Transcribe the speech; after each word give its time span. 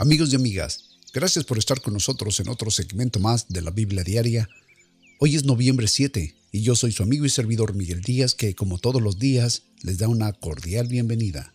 Amigos 0.00 0.32
y 0.32 0.36
amigas, 0.36 0.96
gracias 1.12 1.44
por 1.44 1.58
estar 1.58 1.82
con 1.82 1.92
nosotros 1.92 2.40
en 2.40 2.48
otro 2.48 2.70
segmento 2.70 3.20
más 3.20 3.48
de 3.50 3.60
la 3.60 3.70
Biblia 3.70 4.02
Diaria. 4.02 4.48
Hoy 5.18 5.36
es 5.36 5.44
noviembre 5.44 5.88
7 5.88 6.34
y 6.52 6.62
yo 6.62 6.74
soy 6.74 6.92
su 6.92 7.02
amigo 7.02 7.26
y 7.26 7.28
servidor 7.28 7.74
Miguel 7.74 8.00
Díaz 8.00 8.34
que, 8.34 8.54
como 8.54 8.78
todos 8.78 9.02
los 9.02 9.18
días, 9.18 9.64
les 9.82 9.98
da 9.98 10.08
una 10.08 10.32
cordial 10.32 10.86
bienvenida. 10.86 11.52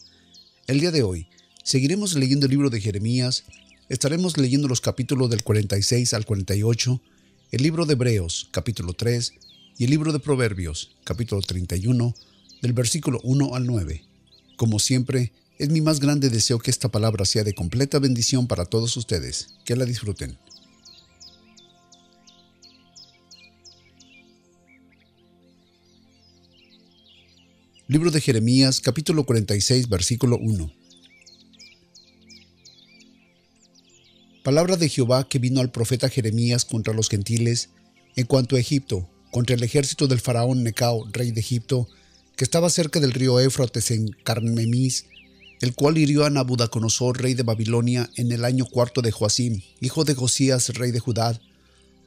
El 0.68 0.80
día 0.80 0.92
de 0.92 1.02
hoy 1.02 1.28
seguiremos 1.64 2.14
leyendo 2.14 2.46
el 2.46 2.52
libro 2.52 2.70
de 2.70 2.82
Jeremías, 2.82 3.46
estaremos 3.90 4.38
leyendo 4.38 4.68
los 4.68 4.80
capítulos 4.80 5.32
del 5.32 5.42
46 5.42 6.14
al 6.14 6.28
48, 6.28 7.02
el 7.50 7.64
libro 7.64 7.88
de 7.88 7.94
Hebreos, 7.94 8.50
capítulo 8.52 8.94
3, 8.94 9.34
y 9.80 9.86
el 9.86 9.90
libro 9.90 10.14
de 10.14 10.20
Proverbios, 10.20 10.92
capítulo 11.04 11.42
31, 11.42 12.14
del 12.62 12.74
versículo 12.74 13.20
1 13.24 13.56
al 13.56 13.66
9. 13.66 14.04
Como 14.56 14.78
siempre, 14.78 15.32
es 15.58 15.70
mi 15.70 15.82
más 15.82 16.00
grande 16.00 16.30
deseo 16.30 16.60
que 16.60 16.72
esta 16.72 16.90
palabra 16.90 17.26
sea 17.26 17.44
de 17.44 17.54
completa 17.54 18.00
bendición 18.00 18.48
para 18.48 18.66
todos 18.66 18.98
ustedes. 18.98 19.48
Que 19.64 19.76
la 19.76 19.86
disfruten. 19.86 20.38
Libro 27.88 28.12
de 28.12 28.20
Jeremías, 28.20 28.82
capítulo 28.82 29.26
46, 29.26 29.88
versículo 29.90 30.38
1. 30.38 30.72
Palabra 34.44 34.76
de 34.76 34.90
Jehová 34.90 35.28
que 35.28 35.40
vino 35.40 35.62
al 35.62 35.72
profeta 35.72 36.10
Jeremías 36.10 36.66
contra 36.66 36.94
los 36.94 37.10
gentiles 37.10 37.70
en 38.16 38.26
cuanto 38.26 38.56
a 38.56 38.60
Egipto, 38.60 39.10
contra 39.32 39.56
el 39.56 39.64
ejército 39.64 40.08
del 40.08 40.20
faraón 40.20 40.64
Necao, 40.64 41.08
rey 41.12 41.32
de 41.32 41.40
Egipto, 41.40 41.88
que 42.36 42.44
estaba 42.44 42.70
cerca 42.70 43.00
del 43.00 43.14
río 43.14 43.40
Éfrates 43.40 43.92
en 43.92 44.10
Carmemis, 44.24 45.06
el 45.62 45.74
cual 45.74 45.98
hirió 45.98 46.26
a 46.26 46.30
Nabucodonosor, 46.30 47.22
rey 47.22 47.34
de 47.34 47.44
Babilonia, 47.44 48.10
en 48.16 48.32
el 48.32 48.46
año 48.46 48.66
cuarto 48.66 49.02
de 49.02 49.12
Joacim, 49.12 49.62
hijo 49.82 50.04
de 50.04 50.16
Josías, 50.16 50.70
rey 50.76 50.92
de 50.92 51.00
Judá. 51.00 51.40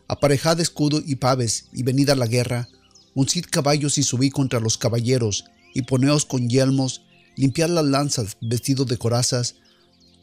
Aparejad 0.06 0.60
escudo 0.60 1.02
y 1.04 1.16
paves, 1.16 1.66
y 1.72 1.82
venid 1.82 2.10
a 2.10 2.14
la 2.14 2.26
guerra, 2.26 2.68
uncid 3.14 3.46
caballos 3.50 3.98
y 3.98 4.02
subid 4.02 4.32
contra 4.32 4.60
los 4.60 4.78
caballeros, 4.78 5.44
y 5.74 5.82
poneos 5.82 6.24
con 6.24 6.48
yelmos, 6.48 7.02
limpiad 7.36 7.70
las 7.70 7.84
lanzas, 7.84 8.36
vestidos 8.40 8.86
de 8.86 8.98
corazas, 8.98 9.56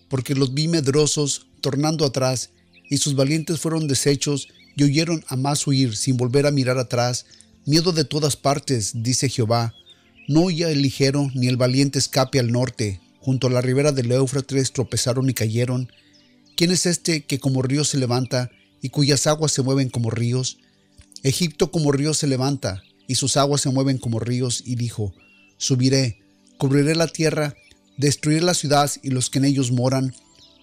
porque 0.09 0.35
los 0.35 0.53
vi 0.53 0.67
medrosos, 0.67 1.47
tornando 1.61 2.05
atrás, 2.05 2.51
y 2.89 2.97
sus 2.97 3.15
valientes 3.15 3.59
fueron 3.59 3.87
deshechos, 3.87 4.47
y 4.75 4.83
huyeron 4.83 5.23
a 5.27 5.35
más 5.35 5.65
huir, 5.65 5.95
sin 5.95 6.17
volver 6.17 6.45
a 6.45 6.51
mirar 6.51 6.77
atrás. 6.77 7.25
Miedo 7.65 7.91
de 7.91 8.03
todas 8.03 8.35
partes, 8.35 8.91
dice 8.95 9.29
Jehová. 9.29 9.73
No 10.27 10.41
huya 10.41 10.69
el 10.69 10.81
ligero, 10.81 11.31
ni 11.33 11.47
el 11.47 11.57
valiente 11.57 11.97
escape 11.97 12.39
al 12.39 12.51
norte, 12.51 12.99
junto 13.25 13.47
a 13.47 13.49
la 13.49 13.61
ribera 13.61 13.91
del 13.91 14.11
Éufrates 14.11 14.71
tropezaron 14.71 15.27
y 15.27 15.33
cayeron. 15.33 15.91
¿Quién 16.55 16.69
es 16.69 16.85
este 16.85 17.25
que 17.25 17.39
como 17.39 17.63
río 17.63 17.83
se 17.83 17.97
levanta 17.97 18.51
y 18.83 18.89
cuyas 18.89 19.25
aguas 19.25 19.51
se 19.51 19.63
mueven 19.63 19.89
como 19.89 20.11
ríos? 20.11 20.59
Egipto 21.23 21.71
como 21.71 21.91
río 21.91 22.13
se 22.13 22.27
levanta 22.27 22.83
y 23.07 23.15
sus 23.15 23.35
aguas 23.35 23.61
se 23.61 23.71
mueven 23.71 23.97
como 23.97 24.19
ríos 24.19 24.61
y 24.63 24.75
dijo, 24.75 25.15
Subiré, 25.57 26.19
cubriré 26.59 26.93
la 26.93 27.07
tierra, 27.07 27.55
destruiré 27.97 28.41
la 28.41 28.53
ciudad 28.53 28.91
y 29.01 29.09
los 29.09 29.31
que 29.31 29.39
en 29.39 29.45
ellos 29.45 29.71
moran. 29.71 30.13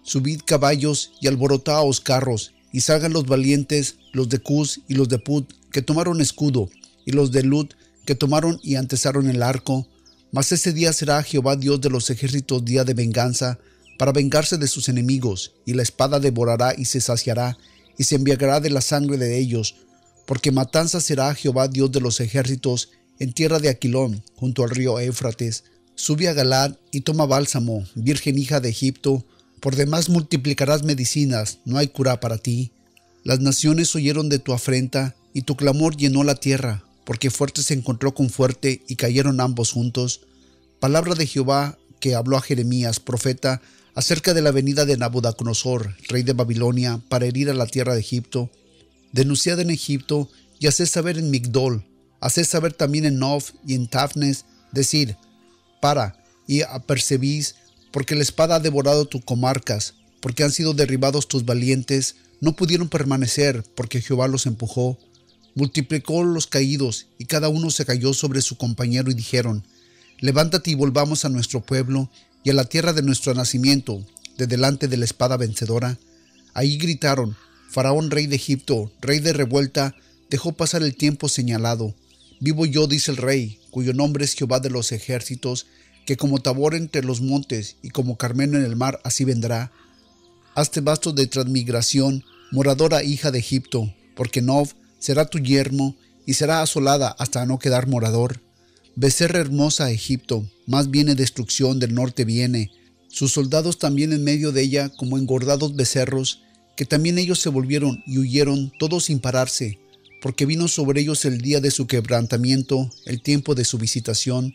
Subid 0.05 0.43
caballos 0.47 1.15
y 1.21 1.27
alborotaos 1.27 2.01
carros, 2.01 2.53
y 2.73 2.83
salgan 2.83 3.13
los 3.13 3.27
valientes, 3.27 3.97
los 4.13 4.29
de 4.29 4.39
Cus 4.39 4.83
y 4.87 4.95
los 4.95 5.09
de 5.09 5.19
Put, 5.19 5.53
que 5.73 5.83
tomaron 5.83 6.21
escudo, 6.21 6.71
y 7.05 7.11
los 7.11 7.33
de 7.33 7.43
Lut, 7.43 7.75
que 8.07 8.15
tomaron 8.15 8.61
y 8.63 8.77
antesaron 8.77 9.29
el 9.29 9.43
arco, 9.43 9.89
mas 10.33 10.51
ese 10.51 10.73
día 10.73 10.93
será 10.93 11.23
Jehová 11.23 11.57
Dios 11.57 11.81
de 11.81 11.91
los 11.91 12.11
ejércitos 12.11 12.65
día 12.65 12.85
de 12.85 12.95
venganza, 12.95 13.59
para 13.99 14.13
vengarse 14.13 14.57
de 14.57 14.67
sus 14.67 14.89
enemigos, 14.89 15.53
y 15.67 15.75
la 15.75 15.83
espada 15.83 16.19
devorará 16.19 16.75
y 16.77 16.87
se 16.87 17.01
saciará, 17.01 17.59
y 17.99 18.05
se 18.05 18.17
enviará 18.17 18.59
de 18.59 18.71
la 18.71 18.81
sangre 18.81 19.19
de 19.19 19.39
ellos, 19.39 19.77
porque 20.27 20.51
matanza 20.51 21.01
será 21.01 21.35
Jehová 21.35 21.69
Dios 21.69 21.93
de 21.93 22.01
los 22.01 22.19
ejércitos 22.21 22.89
en 23.19 23.33
tierra 23.33 23.59
de 23.59 23.69
Aquilón, 23.69 24.25
junto 24.35 24.65
al 24.65 24.71
río 24.71 24.99
Éufrates. 24.99 25.65
Sube 25.95 26.29
a 26.29 26.33
Galad 26.33 26.77
y 26.91 27.03
toma 27.03 27.27
bálsamo, 27.27 27.85
virgen 27.95 28.39
hija 28.39 28.59
de 28.61 28.71
Egipto, 28.71 29.25
por 29.61 29.77
demás 29.77 30.09
multiplicarás 30.09 30.83
medicinas, 30.83 31.59
no 31.65 31.79
hay 31.79 31.89
cura 31.89 32.19
para 32.19 32.39
ti. 32.39 32.73
Las 33.23 33.41
naciones 33.41 33.95
oyeron 33.95 34.29
de 34.29 34.39
tu 34.39 34.53
afrenta, 34.53 35.15
y 35.35 35.43
tu 35.43 35.57
clamor 35.57 35.97
llenó 35.97 36.25
la 36.25 36.35
tierra, 36.35 36.85
porque 37.05 37.31
fuerte 37.31 37.63
se 37.63 37.75
encontró 37.75 38.15
con 38.15 38.31
fuerte 38.31 38.83
y 38.89 38.97
cayeron 38.97 39.41
ambos 39.41 39.73
juntos. 39.73 40.23
Palabra 40.83 41.15
de 41.15 41.29
Jehová 41.29 41.79
que 42.01 42.17
habló 42.17 42.37
a 42.37 42.41
Jeremías, 42.41 42.99
profeta, 42.99 43.63
acerca 43.95 44.35
de 44.35 44.43
la 44.43 44.51
venida 44.51 44.85
de 44.85 44.97
Nabucodonosor, 44.97 45.95
rey 46.09 46.25
de 46.25 46.33
Babilonia, 46.33 47.01
para 47.09 47.25
herir 47.27 47.51
a 47.51 47.55
la 47.55 47.69
tierra 47.69 47.95
de 47.95 48.01
Egipto. 48.01 48.51
Denunciad 49.13 49.61
en 49.61 49.71
Egipto 49.71 50.29
y 50.59 50.67
haced 50.67 50.87
saber 50.87 51.19
en 51.19 51.31
Migdol, 51.31 51.85
haced 52.19 52.45
saber 52.45 52.73
también 52.73 53.05
en 53.05 53.21
Nov 53.21 53.45
y 53.65 53.77
en 53.77 53.87
Tafnes, 53.87 54.45
decir, 54.73 55.17
para 55.81 56.21
y 56.49 56.63
apercebís, 56.63 57.55
porque 57.93 58.17
la 58.17 58.23
espada 58.23 58.57
ha 58.57 58.59
devorado 58.59 59.05
tus 59.05 59.25
comarcas, 59.25 59.95
porque 60.19 60.43
han 60.43 60.51
sido 60.51 60.75
derribados 60.75 61.29
tus 61.29 61.45
valientes, 61.45 62.17
no 62.41 62.57
pudieron 62.57 62.89
permanecer, 62.89 63.63
porque 63.77 64.01
Jehová 64.01 64.27
los 64.27 64.47
empujó 64.47 64.99
multiplicó 65.55 66.25
los 66.25 66.47
caídos, 66.47 67.07
y 67.19 67.27
cada 67.27 67.49
uno 67.49 67.71
se 67.71 67.85
cayó 67.85 68.15
sobre 68.15 68.41
su 68.41 68.57
compañero 68.57 69.11
y 69.11 69.15
dijeron, 69.15 69.65
Levántate 70.23 70.71
y 70.71 70.77
volvamos 70.77 71.25
a 71.25 71.29
nuestro 71.31 71.63
pueblo 71.63 72.09
y 72.45 72.51
a 72.51 72.55
la 72.55 72.65
tierra 72.65 72.93
de 72.93 73.03
nuestro 73.03 73.35
nacimiento, 73.35 74.07
de 74.39 74.47
delante 74.47 74.87
de 74.87 74.97
la 74.97 75.05
espada 75.05 75.37
vencedora. 75.37 75.99
Ahí 76.55 76.79
gritaron, 76.79 77.37
Faraón 77.69 78.09
rey 78.09 78.29
de 78.29 78.37
Egipto, 78.37 78.93
rey 79.01 79.19
de 79.19 79.33
revuelta, 79.33 79.97
dejó 80.31 80.53
pasar 80.53 80.85
el 80.85 80.95
tiempo 80.95 81.29
señalado. 81.29 81.97
Vivo 82.39 82.67
yo, 82.67 82.87
dice 82.87 83.11
el 83.11 83.17
rey, 83.17 83.59
cuyo 83.73 83.95
nombre 83.95 84.25
es 84.25 84.35
Jehová 84.35 84.61
de 84.61 84.71
los 84.71 84.93
ejércitos, 84.93 85.67
que 86.07 86.17
como 86.17 86.41
Tabor 86.41 86.77
entre 86.77 87.03
los 87.03 87.21
montes 87.21 87.75
y 87.83 87.91
como 87.91 88.17
Carmeno 88.17 88.57
en 88.57 88.65
el 88.65 88.77
mar, 88.77 89.01
así 89.03 89.25
vendrá. 89.25 89.73
Hazte 90.55 90.81
vasto 90.83 91.13
de 91.13 91.27
transmigración, 91.27 92.25
moradora 92.53 93.03
hija 93.03 93.33
de 93.33 93.41
Egipto, 93.41 93.93
porque 94.15 94.41
Nov 94.41 94.69
será 95.01 95.25
tu 95.25 95.41
yermo 95.41 95.97
y 96.27 96.35
será 96.35 96.63
asolada 96.63 97.09
hasta 97.09 97.45
no 97.45 97.59
quedar 97.59 97.89
morador. 97.89 98.41
Becerra 98.95 99.41
hermosa 99.41 99.91
Egipto, 99.91 100.47
más 100.67 100.91
viene 100.91 101.15
destrucción 101.15 101.79
del 101.79 101.95
norte 101.95 102.27
viene, 102.27 102.71
sus 103.09 103.33
soldados 103.33 103.79
también 103.79 104.13
en 104.13 104.23
medio 104.23 104.53
de 104.53 104.63
ella 104.63 104.91
como 104.91 105.17
engordados 105.17 105.75
becerros, 105.75 106.43
que 106.77 106.85
también 106.85 107.19
ellos 107.19 107.41
se 107.41 107.49
volvieron 107.49 108.03
y 108.07 108.19
huyeron 108.19 108.71
todos 108.79 109.05
sin 109.05 109.19
pararse, 109.19 109.79
porque 110.21 110.45
vino 110.45 110.69
sobre 110.69 111.01
ellos 111.01 111.25
el 111.25 111.41
día 111.41 111.61
de 111.61 111.71
su 111.71 111.87
quebrantamiento, 111.87 112.91
el 113.07 113.23
tiempo 113.23 113.55
de 113.55 113.65
su 113.65 113.79
visitación. 113.79 114.55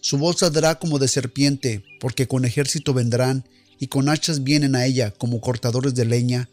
Su 0.00 0.16
voz 0.16 0.38
saldrá 0.38 0.78
como 0.78 0.98
de 0.98 1.08
serpiente, 1.08 1.84
porque 2.00 2.26
con 2.26 2.44
ejército 2.46 2.94
vendrán, 2.94 3.44
y 3.78 3.88
con 3.88 4.08
hachas 4.08 4.44
vienen 4.44 4.76
a 4.76 4.86
ella 4.86 5.10
como 5.10 5.40
cortadores 5.40 5.94
de 5.94 6.06
leña. 6.06 6.48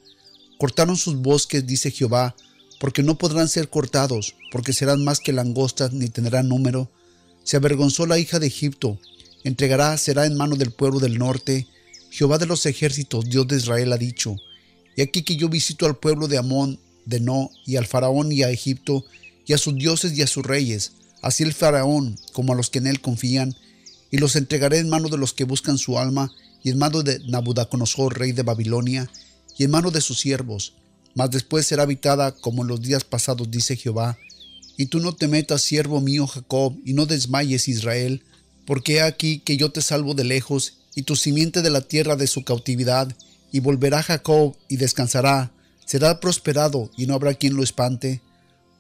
Cortaron 0.57 0.97
sus 0.97 1.15
bosques, 1.15 1.65
dice 1.65 1.91
Jehová, 1.91 2.35
porque 2.79 3.03
no 3.03 3.17
podrán 3.17 3.47
ser 3.47 3.69
cortados, 3.69 4.35
porque 4.51 4.73
serán 4.73 5.03
más 5.03 5.19
que 5.19 5.33
langostas 5.33 5.93
ni 5.93 6.09
tendrán 6.09 6.49
número. 6.49 6.89
Se 7.43 7.57
avergonzó 7.57 8.05
la 8.05 8.19
hija 8.19 8.39
de 8.39 8.47
Egipto, 8.47 8.99
entregará, 9.43 9.97
será 9.97 10.25
en 10.25 10.37
mano 10.37 10.55
del 10.55 10.71
pueblo 10.71 10.99
del 10.99 11.17
norte. 11.17 11.67
Jehová 12.09 12.37
de 12.37 12.45
los 12.45 12.65
ejércitos, 12.65 13.25
Dios 13.25 13.47
de 13.47 13.57
Israel, 13.57 13.93
ha 13.93 13.97
dicho, 13.97 14.35
y 14.95 15.01
aquí 15.01 15.23
que 15.23 15.35
yo 15.35 15.49
visito 15.49 15.85
al 15.85 15.97
pueblo 15.97 16.27
de 16.27 16.37
Amón, 16.37 16.79
de 17.05 17.19
No, 17.19 17.49
y 17.65 17.77
al 17.77 17.87
faraón 17.87 18.31
y 18.31 18.43
a 18.43 18.49
Egipto, 18.49 19.05
y 19.45 19.53
a 19.53 19.57
sus 19.57 19.75
dioses 19.75 20.17
y 20.17 20.21
a 20.21 20.27
sus 20.27 20.45
reyes, 20.45 20.93
así 21.21 21.43
el 21.43 21.53
faraón 21.53 22.17
como 22.33 22.53
a 22.53 22.55
los 22.55 22.69
que 22.69 22.79
en 22.79 22.87
él 22.87 23.01
confían, 23.01 23.55
y 24.11 24.17
los 24.17 24.35
entregaré 24.35 24.79
en 24.79 24.89
mano 24.89 25.09
de 25.09 25.17
los 25.17 25.33
que 25.33 25.45
buscan 25.45 25.77
su 25.77 25.97
alma, 25.97 26.31
y 26.63 26.69
en 26.69 26.77
mano 26.77 27.01
de 27.01 27.19
Nabucodonosor, 27.27 28.19
rey 28.19 28.33
de 28.33 28.43
Babilonia, 28.43 29.09
y 29.57 29.63
en 29.63 29.71
mano 29.71 29.89
de 29.89 30.01
sus 30.01 30.19
siervos, 30.19 30.73
mas 31.15 31.31
después 31.31 31.65
será 31.65 31.83
habitada 31.83 32.31
como 32.31 32.61
en 32.61 32.67
los 32.67 32.81
días 32.81 33.03
pasados, 33.03 33.49
dice 33.49 33.75
Jehová. 33.75 34.17
Y 34.81 34.87
tú 34.87 34.99
no 34.99 35.13
te 35.13 35.27
metas, 35.27 35.61
siervo 35.61 36.01
mío 36.01 36.25
Jacob, 36.25 36.75
y 36.83 36.93
no 36.93 37.05
desmayes 37.05 37.67
Israel, 37.67 38.23
porque 38.65 38.95
he 38.95 39.01
aquí 39.03 39.37
que 39.37 39.55
yo 39.55 39.71
te 39.71 39.79
salvo 39.79 40.15
de 40.15 40.23
lejos, 40.23 40.77
y 40.95 41.03
tu 41.03 41.15
simiente 41.15 41.61
de 41.61 41.69
la 41.69 41.81
tierra 41.81 42.15
de 42.15 42.25
su 42.25 42.43
cautividad, 42.43 43.15
y 43.51 43.59
volverá 43.59 44.01
Jacob 44.01 44.55
y 44.69 44.77
descansará, 44.77 45.51
será 45.85 46.19
prosperado 46.19 46.89
y 46.97 47.05
no 47.05 47.13
habrá 47.13 47.35
quien 47.35 47.55
lo 47.55 47.61
espante. 47.61 48.21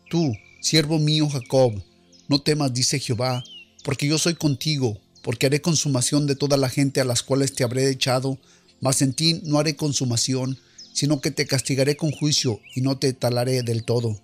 Tú, 0.09 0.33
siervo 0.59 0.97
mío 0.97 1.29
Jacob, 1.29 1.83
no 2.27 2.41
temas, 2.41 2.73
dice 2.73 2.97
Jehová, 2.97 3.43
porque 3.83 4.07
yo 4.07 4.17
soy 4.17 4.33
contigo, 4.33 4.97
porque 5.21 5.45
haré 5.45 5.61
consumación 5.61 6.25
de 6.25 6.35
toda 6.35 6.57
la 6.57 6.69
gente 6.69 6.99
a 6.99 7.05
las 7.05 7.21
cuales 7.21 7.53
te 7.53 7.63
habré 7.63 7.91
echado, 7.91 8.39
mas 8.79 9.03
en 9.03 9.13
ti 9.13 9.39
no 9.43 9.59
haré 9.59 9.75
consumación, 9.75 10.57
sino 10.93 11.21
que 11.21 11.29
te 11.29 11.45
castigaré 11.45 11.95
con 11.95 12.09
juicio 12.09 12.59
y 12.73 12.81
no 12.81 12.97
te 12.97 13.13
talaré 13.13 13.61
del 13.61 13.83
todo. 13.83 14.19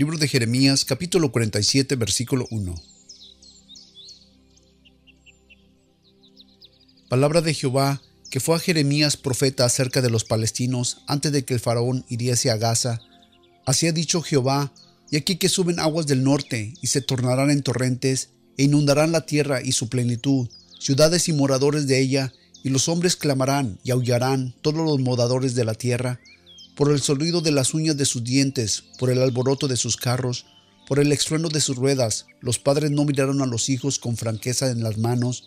Libro 0.00 0.16
de 0.16 0.28
Jeremías, 0.28 0.86
capítulo 0.86 1.30
47, 1.30 1.94
versículo 1.96 2.46
1. 2.50 2.74
Palabra 7.10 7.42
de 7.42 7.52
Jehová 7.52 8.00
que 8.30 8.40
fue 8.40 8.56
a 8.56 8.60
Jeremías 8.60 9.18
profeta 9.18 9.66
acerca 9.66 10.00
de 10.00 10.08
los 10.08 10.24
palestinos 10.24 11.02
antes 11.06 11.32
de 11.32 11.44
que 11.44 11.52
el 11.52 11.60
faraón 11.60 12.06
hiriese 12.08 12.50
a 12.50 12.56
Gaza. 12.56 13.02
Así 13.66 13.88
ha 13.88 13.92
dicho 13.92 14.22
Jehová, 14.22 14.72
y 15.10 15.18
aquí 15.18 15.36
que 15.36 15.50
suben 15.50 15.78
aguas 15.78 16.06
del 16.06 16.24
norte 16.24 16.72
y 16.80 16.86
se 16.86 17.02
tornarán 17.02 17.50
en 17.50 17.62
torrentes, 17.62 18.30
e 18.56 18.62
inundarán 18.62 19.12
la 19.12 19.26
tierra 19.26 19.60
y 19.62 19.72
su 19.72 19.90
plenitud, 19.90 20.48
ciudades 20.78 21.28
y 21.28 21.34
moradores 21.34 21.86
de 21.86 22.00
ella, 22.00 22.32
y 22.64 22.70
los 22.70 22.88
hombres 22.88 23.16
clamarán 23.16 23.78
y 23.84 23.90
aullarán 23.90 24.54
todos 24.62 24.82
los 24.82 24.98
moradores 24.98 25.54
de 25.54 25.66
la 25.66 25.74
tierra, 25.74 26.20
por 26.80 26.92
el 26.92 27.02
sonido 27.02 27.42
de 27.42 27.50
las 27.50 27.74
uñas 27.74 27.98
de 27.98 28.06
sus 28.06 28.24
dientes, 28.24 28.84
por 28.98 29.10
el 29.10 29.20
alboroto 29.20 29.68
de 29.68 29.76
sus 29.76 29.98
carros, 29.98 30.46
por 30.88 30.98
el 30.98 31.12
estruendo 31.12 31.50
de 31.50 31.60
sus 31.60 31.76
ruedas, 31.76 32.24
los 32.40 32.58
padres 32.58 32.90
no 32.90 33.04
miraron 33.04 33.42
a 33.42 33.46
los 33.46 33.68
hijos 33.68 33.98
con 33.98 34.16
franqueza 34.16 34.70
en 34.70 34.82
las 34.82 34.96
manos, 34.96 35.46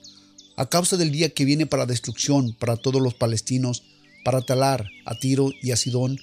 a 0.58 0.70
causa 0.70 0.96
del 0.96 1.12
día 1.12 1.32
que 1.32 1.44
viene 1.44 1.66
para 1.66 1.88
destrucción 1.88 2.56
para 2.60 2.78
todos 2.78 3.02
los 3.02 3.16
palestinos, 3.16 3.82
para 4.24 4.42
talar 4.42 4.88
a 5.06 5.18
Tiro 5.18 5.50
y 5.64 5.72
a 5.72 5.76
Sidón, 5.76 6.20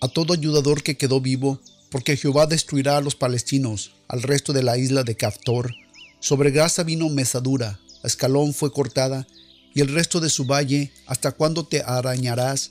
a 0.00 0.08
todo 0.08 0.32
ayudador 0.32 0.82
que 0.82 0.96
quedó 0.96 1.20
vivo, 1.20 1.60
porque 1.90 2.16
Jehová 2.16 2.46
destruirá 2.46 2.96
a 2.96 3.02
los 3.02 3.14
palestinos, 3.14 3.92
al 4.08 4.22
resto 4.22 4.54
de 4.54 4.62
la 4.62 4.78
isla 4.78 5.04
de 5.04 5.18
Caftor. 5.18 5.74
Sobre 6.18 6.50
grasa 6.50 6.82
vino 6.82 7.10
mesadura, 7.10 7.78
escalón 8.04 8.54
fue 8.54 8.72
cortada, 8.72 9.26
y 9.74 9.82
el 9.82 9.88
resto 9.88 10.18
de 10.18 10.30
su 10.30 10.46
valle, 10.46 10.92
¿hasta 11.06 11.32
cuándo 11.32 11.66
te 11.66 11.82
arañarás? 11.82 12.70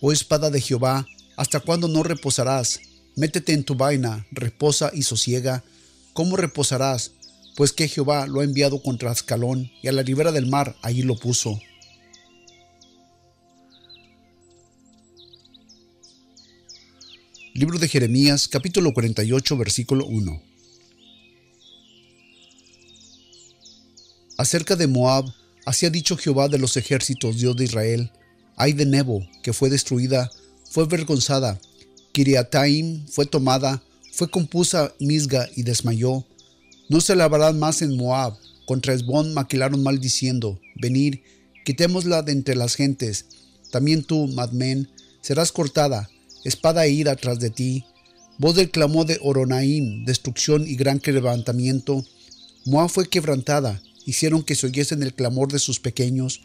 Oh 0.00 0.10
espada 0.10 0.50
de 0.50 0.60
Jehová, 0.62 1.06
¿hasta 1.40 1.60
cuándo 1.60 1.88
no 1.88 2.02
reposarás? 2.02 2.82
Métete 3.16 3.54
en 3.54 3.64
tu 3.64 3.74
vaina, 3.74 4.26
reposa 4.30 4.90
y 4.92 5.04
sosiega. 5.04 5.64
¿Cómo 6.12 6.36
reposarás? 6.36 7.12
Pues 7.56 7.72
que 7.72 7.88
Jehová 7.88 8.26
lo 8.26 8.40
ha 8.40 8.44
enviado 8.44 8.82
contra 8.82 9.10
Ascalón 9.10 9.70
y 9.82 9.88
a 9.88 9.92
la 9.92 10.02
ribera 10.02 10.32
del 10.32 10.44
mar 10.44 10.76
allí 10.82 11.00
lo 11.00 11.16
puso. 11.16 11.58
Libro 17.54 17.78
de 17.78 17.88
Jeremías, 17.88 18.46
capítulo 18.46 18.92
48, 18.92 19.56
versículo 19.56 20.04
1. 20.04 20.42
Acerca 24.36 24.76
de 24.76 24.86
Moab, 24.86 25.24
así 25.64 25.86
ha 25.86 25.90
dicho 25.90 26.18
Jehová 26.18 26.48
de 26.48 26.58
los 26.58 26.76
ejércitos, 26.76 27.38
Dios 27.38 27.56
de 27.56 27.64
Israel, 27.64 28.12
ay 28.56 28.74
de 28.74 28.84
Nebo, 28.84 29.26
que 29.42 29.54
fue 29.54 29.70
destruida, 29.70 30.30
fue 30.70 30.84
avergonzada, 30.84 31.60
Kiriataim 32.12 33.06
fue 33.08 33.26
tomada, 33.26 33.82
fue 34.12 34.30
compusa 34.30 34.94
Misga 35.00 35.48
y 35.56 35.64
desmayó. 35.64 36.24
No 36.88 37.00
se 37.00 37.16
lavarán 37.16 37.58
más 37.58 37.82
en 37.82 37.96
Moab, 37.96 38.36
contra 38.66 38.94
Esbón 38.94 39.34
maquilaron 39.34 39.82
mal 39.82 39.98
diciendo, 39.98 40.60
venid, 40.76 41.16
quitémosla 41.64 42.22
de 42.22 42.32
entre 42.32 42.54
las 42.54 42.76
gentes. 42.76 43.26
También 43.72 44.04
tú, 44.04 44.28
Madmen, 44.28 44.88
serás 45.20 45.50
cortada, 45.50 46.08
espada 46.44 46.86
e 46.86 46.92
ira 46.92 47.16
tras 47.16 47.40
de 47.40 47.50
ti. 47.50 47.84
Voz 48.38 48.54
del 48.54 48.70
clamor 48.70 49.06
de 49.06 49.18
Oronaim, 49.22 50.04
destrucción 50.04 50.66
y 50.66 50.76
gran 50.76 51.00
levantamiento. 51.04 52.04
Moab 52.64 52.90
fue 52.90 53.08
quebrantada, 53.08 53.82
hicieron 54.06 54.44
que 54.44 54.54
se 54.54 54.66
oyesen 54.66 55.02
el 55.02 55.14
clamor 55.14 55.50
de 55.52 55.58
sus 55.58 55.80
pequeños, 55.80 56.40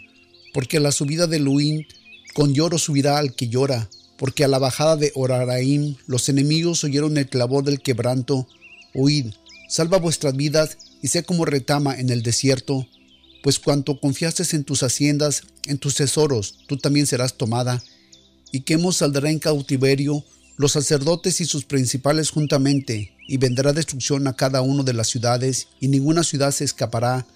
porque 0.52 0.80
la 0.80 0.92
subida 0.92 1.28
de 1.28 1.40
Luín 1.40 1.86
con 2.34 2.54
lloro 2.54 2.78
subirá 2.78 3.18
al 3.18 3.34
que 3.34 3.48
llora, 3.48 3.90
porque 4.18 4.44
a 4.44 4.48
la 4.48 4.60
bajada 4.60 4.96
de 4.96 5.12
Oraraim 5.16 5.96
los 6.08 6.30
enemigos 6.30 6.84
oyeron 6.84 7.18
el 7.18 7.28
clamor 7.28 7.64
del 7.64 7.82
quebranto. 7.82 8.48
Oíd, 8.94 9.28
salva 9.68 9.98
vuestras 9.98 10.36
vidas 10.36 10.78
y 11.02 11.10
sé 11.10 11.24
como 11.24 11.46
retama 11.46 11.96
en 11.96 12.10
el 12.10 12.24
desierto, 12.24 12.88
pues 13.44 13.60
cuanto 13.60 14.00
confiaste 14.00 14.44
en 14.56 14.64
tus 14.64 14.82
haciendas, 14.82 15.44
en 15.68 15.78
tus 15.78 15.96
tesoros, 15.96 16.56
tú 16.68 16.78
también 16.78 17.06
serás 17.06 17.36
tomada. 17.36 17.84
Y 18.52 18.62
Quemos 18.62 18.98
saldrá 18.98 19.30
en 19.30 19.38
cautiverio, 19.38 20.24
los 20.58 20.72
sacerdotes 20.72 21.42
y 21.42 21.46
sus 21.46 21.66
principales 21.66 22.32
juntamente, 22.32 23.14
y 23.28 23.38
vendrá 23.38 23.74
destrucción 23.74 24.28
a 24.28 24.34
cada 24.34 24.62
uno 24.62 24.84
de 24.84 24.94
las 24.94 25.10
ciudades, 25.10 25.68
y 25.80 25.90
ninguna 25.90 26.24
ciudad 26.24 26.52
se 26.52 26.64
escapará, 26.64 27.28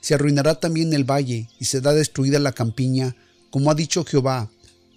se 0.00 0.14
arruinará 0.14 0.54
también 0.54 0.94
el 0.94 1.04
valle, 1.04 1.48
y 1.58 1.64
será 1.64 1.92
destruida 1.92 2.38
la 2.38 2.52
campiña, 2.52 3.16
como 3.50 3.70
ha 3.70 3.74
dicho 3.74 4.04
Jehová. 4.04 4.50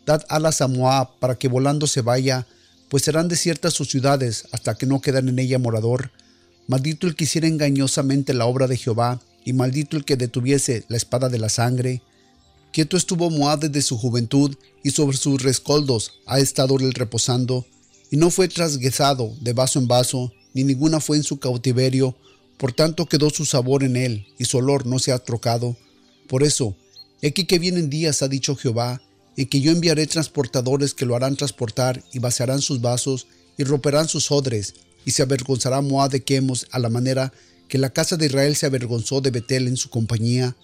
Dad 0.06 0.24
alas 0.30 0.62
a 0.62 0.68
Moab 0.68 1.19
para 1.19 1.38
que 1.38 1.48
volando 1.48 1.88
se 1.88 2.01
vaya, 2.01 2.48
pues 2.89 3.03
serán 3.03 3.27
desiertas 3.27 3.74
sus 3.74 3.89
ciudades 3.89 4.45
hasta 4.51 4.75
que 4.75 4.86
no 4.86 5.00
quedan 5.00 5.30
en 5.30 5.39
ella 5.39 5.59
morador. 5.59 6.12
Maldito 6.68 7.07
el 7.07 7.15
que 7.15 7.25
hiciera 7.25 7.48
engañosamente 7.48 8.33
la 8.33 8.45
obra 8.45 8.68
de 8.68 8.77
Jehová, 8.77 9.21
y 9.44 9.53
maldito 9.53 9.98
el 9.98 10.06
que 10.06 10.18
detuviese 10.18 10.86
la 10.88 10.98
espada 10.98 11.30
de 11.30 11.39
la 11.39 11.50
sangre. 11.50 12.01
Quieto 12.71 12.95
estuvo 12.95 13.30
Moab 13.30 13.59
desde 13.59 13.81
su 13.81 13.98
juventud, 13.98 14.56
y 14.83 14.92
sobre 14.92 15.18
sus 15.18 15.42
rescoldos 15.42 16.13
ha 16.25 16.39
estado 16.39 16.77
él 16.77 16.94
reposando, 16.94 17.65
y 18.09 18.18
no 18.18 18.30
fue 18.30 18.48
trasguesado 18.48 19.33
de 19.42 19.53
vaso 19.53 19.80
en 19.80 19.88
vaso, 19.88 20.33
ni 20.53 20.63
ninguna 20.63 21.00
fue 21.00 21.18
en 21.18 21.24
su 21.24 21.39
cautiverio, 21.39 22.15
por 22.57 22.74
tanto 22.74 23.06
quedó 23.06 23.30
su 23.30 23.45
sabor 23.45 23.83
en 23.83 23.95
él, 23.95 24.27
y 24.38 24.45
su 24.45 24.57
olor 24.57 24.86
no 24.86 25.00
se 25.00 25.12
ha 25.12 25.19
trocado. 25.19 25.77
Por 26.27 26.44
eso, 26.44 26.75
aquí 27.24 27.45
que 27.45 27.59
vienen 27.59 27.89
días, 27.89 28.21
ha 28.21 28.27
dicho 28.27 28.56
Jehová, 28.56 29.01
en 29.41 29.47
que 29.47 29.59
yo 29.59 29.71
enviaré 29.71 30.05
transportadores 30.05 30.93
que 30.93 31.07
lo 31.07 31.15
harán 31.15 31.35
transportar, 31.35 32.03
y 32.13 32.19
vaciarán 32.19 32.61
sus 32.61 32.79
vasos, 32.79 33.25
y 33.57 33.63
romperán 33.63 34.07
sus 34.07 34.29
odres, 34.29 34.75
y 35.03 35.09
se 35.09 35.23
avergonzará 35.23 35.81
Moab 35.81 36.11
de 36.11 36.21
Quemos 36.21 36.67
a 36.69 36.77
la 36.77 36.89
manera 36.89 37.33
que 37.67 37.79
la 37.79 37.89
casa 37.89 38.17
de 38.17 38.27
Israel 38.27 38.55
se 38.55 38.67
avergonzó 38.67 39.19
de 39.19 39.31
Betel 39.31 39.67
en 39.67 39.77
su 39.77 39.89
compañía. 39.89 40.55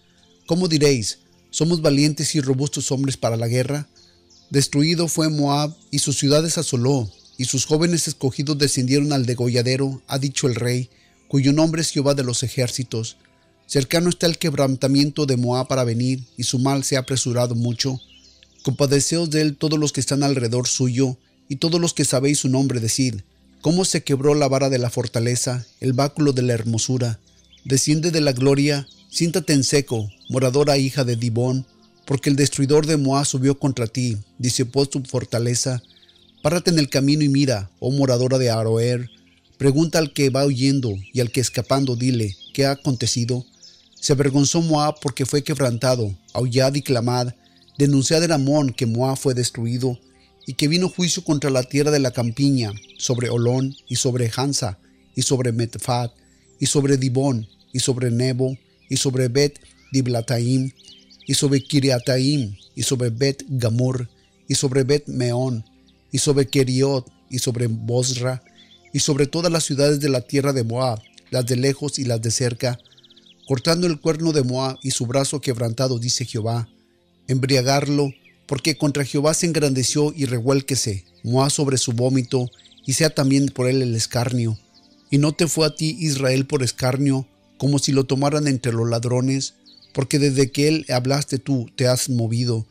¿Cómo 0.46 0.68
diréis? 0.68 1.18
¿Somos 1.50 1.82
valientes 1.82 2.36
y 2.36 2.40
robustos 2.40 2.92
hombres 2.92 3.18
para 3.18 3.36
la 3.36 3.48
guerra? 3.48 3.88
Destruido 4.52 5.08
fue 5.08 5.28
Moab, 5.30 5.76
y 5.90 5.98
sus 5.98 6.20
ciudades 6.20 6.60
asoló, 6.60 7.12
y 7.36 7.46
sus 7.46 7.66
jóvenes 7.66 8.08
escogidos 8.08 8.60
descendieron 8.60 9.12
al 9.12 9.26
degolladero, 9.26 10.04
ha 10.08 10.20
dicho 10.20 10.46
el 10.46 10.54
rey, 10.54 10.92
cuyo 11.28 11.52
nombre 11.52 11.82
es 11.82 11.90
Jehová 11.90 12.14
de 12.14 12.24
los 12.24 12.44
ejércitos. 12.44 13.18
Cercano 13.66 14.10
está 14.10 14.28
el 14.28 14.38
quebrantamiento 14.38 15.26
de 15.26 15.36
Moab 15.36 15.68
para 15.68 15.84
venir, 15.84 16.24
y 16.38 16.44
su 16.44 16.60
mal 16.60 16.84
se 16.84 16.96
ha 16.96 17.00
apresurado 17.00 17.56
mucho. 17.56 18.00
Compadeceos 18.68 19.30
de 19.30 19.40
él 19.40 19.56
todos 19.56 19.80
los 19.80 19.94
que 19.94 20.02
están 20.02 20.24
alrededor 20.24 20.68
suyo, 20.68 21.16
y 21.48 21.56
todos 21.56 21.80
los 21.80 21.94
que 21.94 22.04
sabéis 22.04 22.40
su 22.40 22.50
nombre, 22.50 22.82
decid, 22.82 23.22
cómo 23.62 23.86
se 23.86 24.04
quebró 24.04 24.36
la 24.36 24.50
vara 24.50 24.70
de 24.70 24.78
la 24.78 24.90
fortaleza, 24.90 25.66
el 25.80 25.94
báculo 25.94 26.34
de 26.34 26.42
la 26.42 26.52
hermosura. 26.52 27.18
Desciende 27.64 28.12
de 28.12 28.20
la 28.20 28.34
gloria, 28.34 28.86
siéntate 29.10 29.54
en 29.54 29.64
seco, 29.64 30.10
moradora 30.28 30.78
hija 30.78 31.06
de 31.06 31.16
Dibón, 31.16 31.66
porque 32.06 32.30
el 32.30 32.36
destruidor 32.36 32.86
de 32.88 32.98
Moab 32.98 33.26
subió 33.26 33.58
contra 33.58 33.88
ti, 33.88 34.18
disipó 34.38 34.84
su 34.84 35.02
fortaleza. 35.04 35.82
Párate 36.42 36.70
en 36.70 36.80
el 36.80 36.90
camino 36.90 37.24
y 37.24 37.30
mira, 37.30 37.72
oh 37.80 37.92
moradora 37.92 38.38
de 38.38 38.50
Aroer, 38.50 39.10
Pregunta 39.58 39.98
al 40.00 40.12
que 40.12 40.30
va 40.30 40.46
huyendo 40.46 40.94
y 41.14 41.22
al 41.22 41.32
que 41.32 41.40
escapando, 41.40 41.96
dile, 41.96 42.36
¿qué 42.54 42.66
ha 42.66 42.72
acontecido? 42.72 43.46
Se 44.02 44.12
avergonzó 44.12 44.62
Moab 44.62 45.00
porque 45.02 45.26
fue 45.26 45.42
quebrantado, 45.42 46.14
aullad 46.34 46.76
y 46.76 46.82
clamad, 46.82 47.30
denunciad 47.78 48.24
en 48.24 48.32
Amón 48.32 48.72
que 48.72 48.86
Moab 48.86 49.18
fue 49.18 49.34
destruido, 49.34 50.00
y 50.46 50.54
que 50.54 50.68
vino 50.68 50.90
juicio 50.90 51.24
contra 51.24 51.50
la 51.50 51.64
tierra 51.64 51.92
de 51.92 52.00
la 52.00 52.12
campiña, 52.12 52.72
sobre 52.98 53.30
Olón, 53.30 53.76
y 53.88 53.98
sobre 53.98 54.32
Hansa, 54.34 54.80
y 55.16 55.24
sobre 55.24 55.52
Metfat, 55.52 56.14
y 56.60 56.68
sobre 56.68 56.98
Dibón, 56.98 57.48
y 57.74 57.80
sobre 57.80 58.12
Nebo, 58.12 58.58
y 58.90 58.98
sobre 58.98 59.28
Bet 59.28 59.60
Diblataim, 59.92 60.72
y 61.28 61.34
sobre 61.34 61.62
Kiriataim, 61.62 62.56
y 62.76 62.84
sobre 62.84 63.10
Bet 63.10 63.44
Gamur, 63.50 64.10
y 64.48 64.56
sobre 64.56 64.84
Bet 64.84 65.08
Meón, 65.08 65.66
y 66.12 66.20
sobre 66.20 66.48
Keriot, 66.48 67.06
y 67.30 67.40
sobre 67.40 67.68
Bosra, 67.68 68.42
y 68.94 69.00
sobre 69.00 69.28
todas 69.28 69.52
las 69.52 69.66
ciudades 69.66 70.00
de 70.00 70.10
la 70.10 70.22
tierra 70.22 70.54
de 70.54 70.64
Moab, 70.64 71.02
las 71.30 71.46
de 71.46 71.58
lejos 71.58 72.00
y 72.00 72.06
las 72.06 72.22
de 72.22 72.32
cerca, 72.32 72.80
cortando 73.48 73.86
el 73.86 74.00
cuerno 74.00 74.32
de 74.32 74.44
Moab 74.44 74.78
y 74.82 74.92
su 74.92 75.06
brazo 75.06 75.42
quebrantado, 75.42 76.00
dice 76.00 76.26
Jehová, 76.26 76.70
embriagarlo, 77.28 78.14
porque 78.46 78.78
contra 78.78 79.06
Jehová 79.06 79.34
se 79.34 79.46
engrandeció 79.46 80.14
y 80.16 80.26
revuélquese 80.26 81.06
Moab 81.24 81.52
sobre 81.52 81.78
su 81.78 81.94
vómito, 81.94 82.50
y 82.86 82.94
sea 82.94 83.10
también 83.10 83.48
por 83.48 83.68
él 83.68 83.82
el 83.82 83.96
escarnio. 83.96 84.58
Y 85.10 85.18
no 85.18 85.34
te 85.34 85.48
fue 85.48 85.68
a 85.68 85.76
ti 85.76 85.98
Israel 86.00 86.46
por 86.46 86.64
escarnio, 86.64 87.28
como 87.58 87.80
si 87.80 87.92
lo 87.92 88.06
tomaran 88.06 88.48
entre 88.48 88.72
los 88.72 88.90
ladrones, 88.90 89.56
porque 89.94 90.20
desde 90.20 90.52
que 90.52 90.68
él 90.68 90.86
hablaste 90.90 91.40
tú 91.40 91.70
te 91.76 91.88
has 91.88 92.10
movido. 92.10 92.66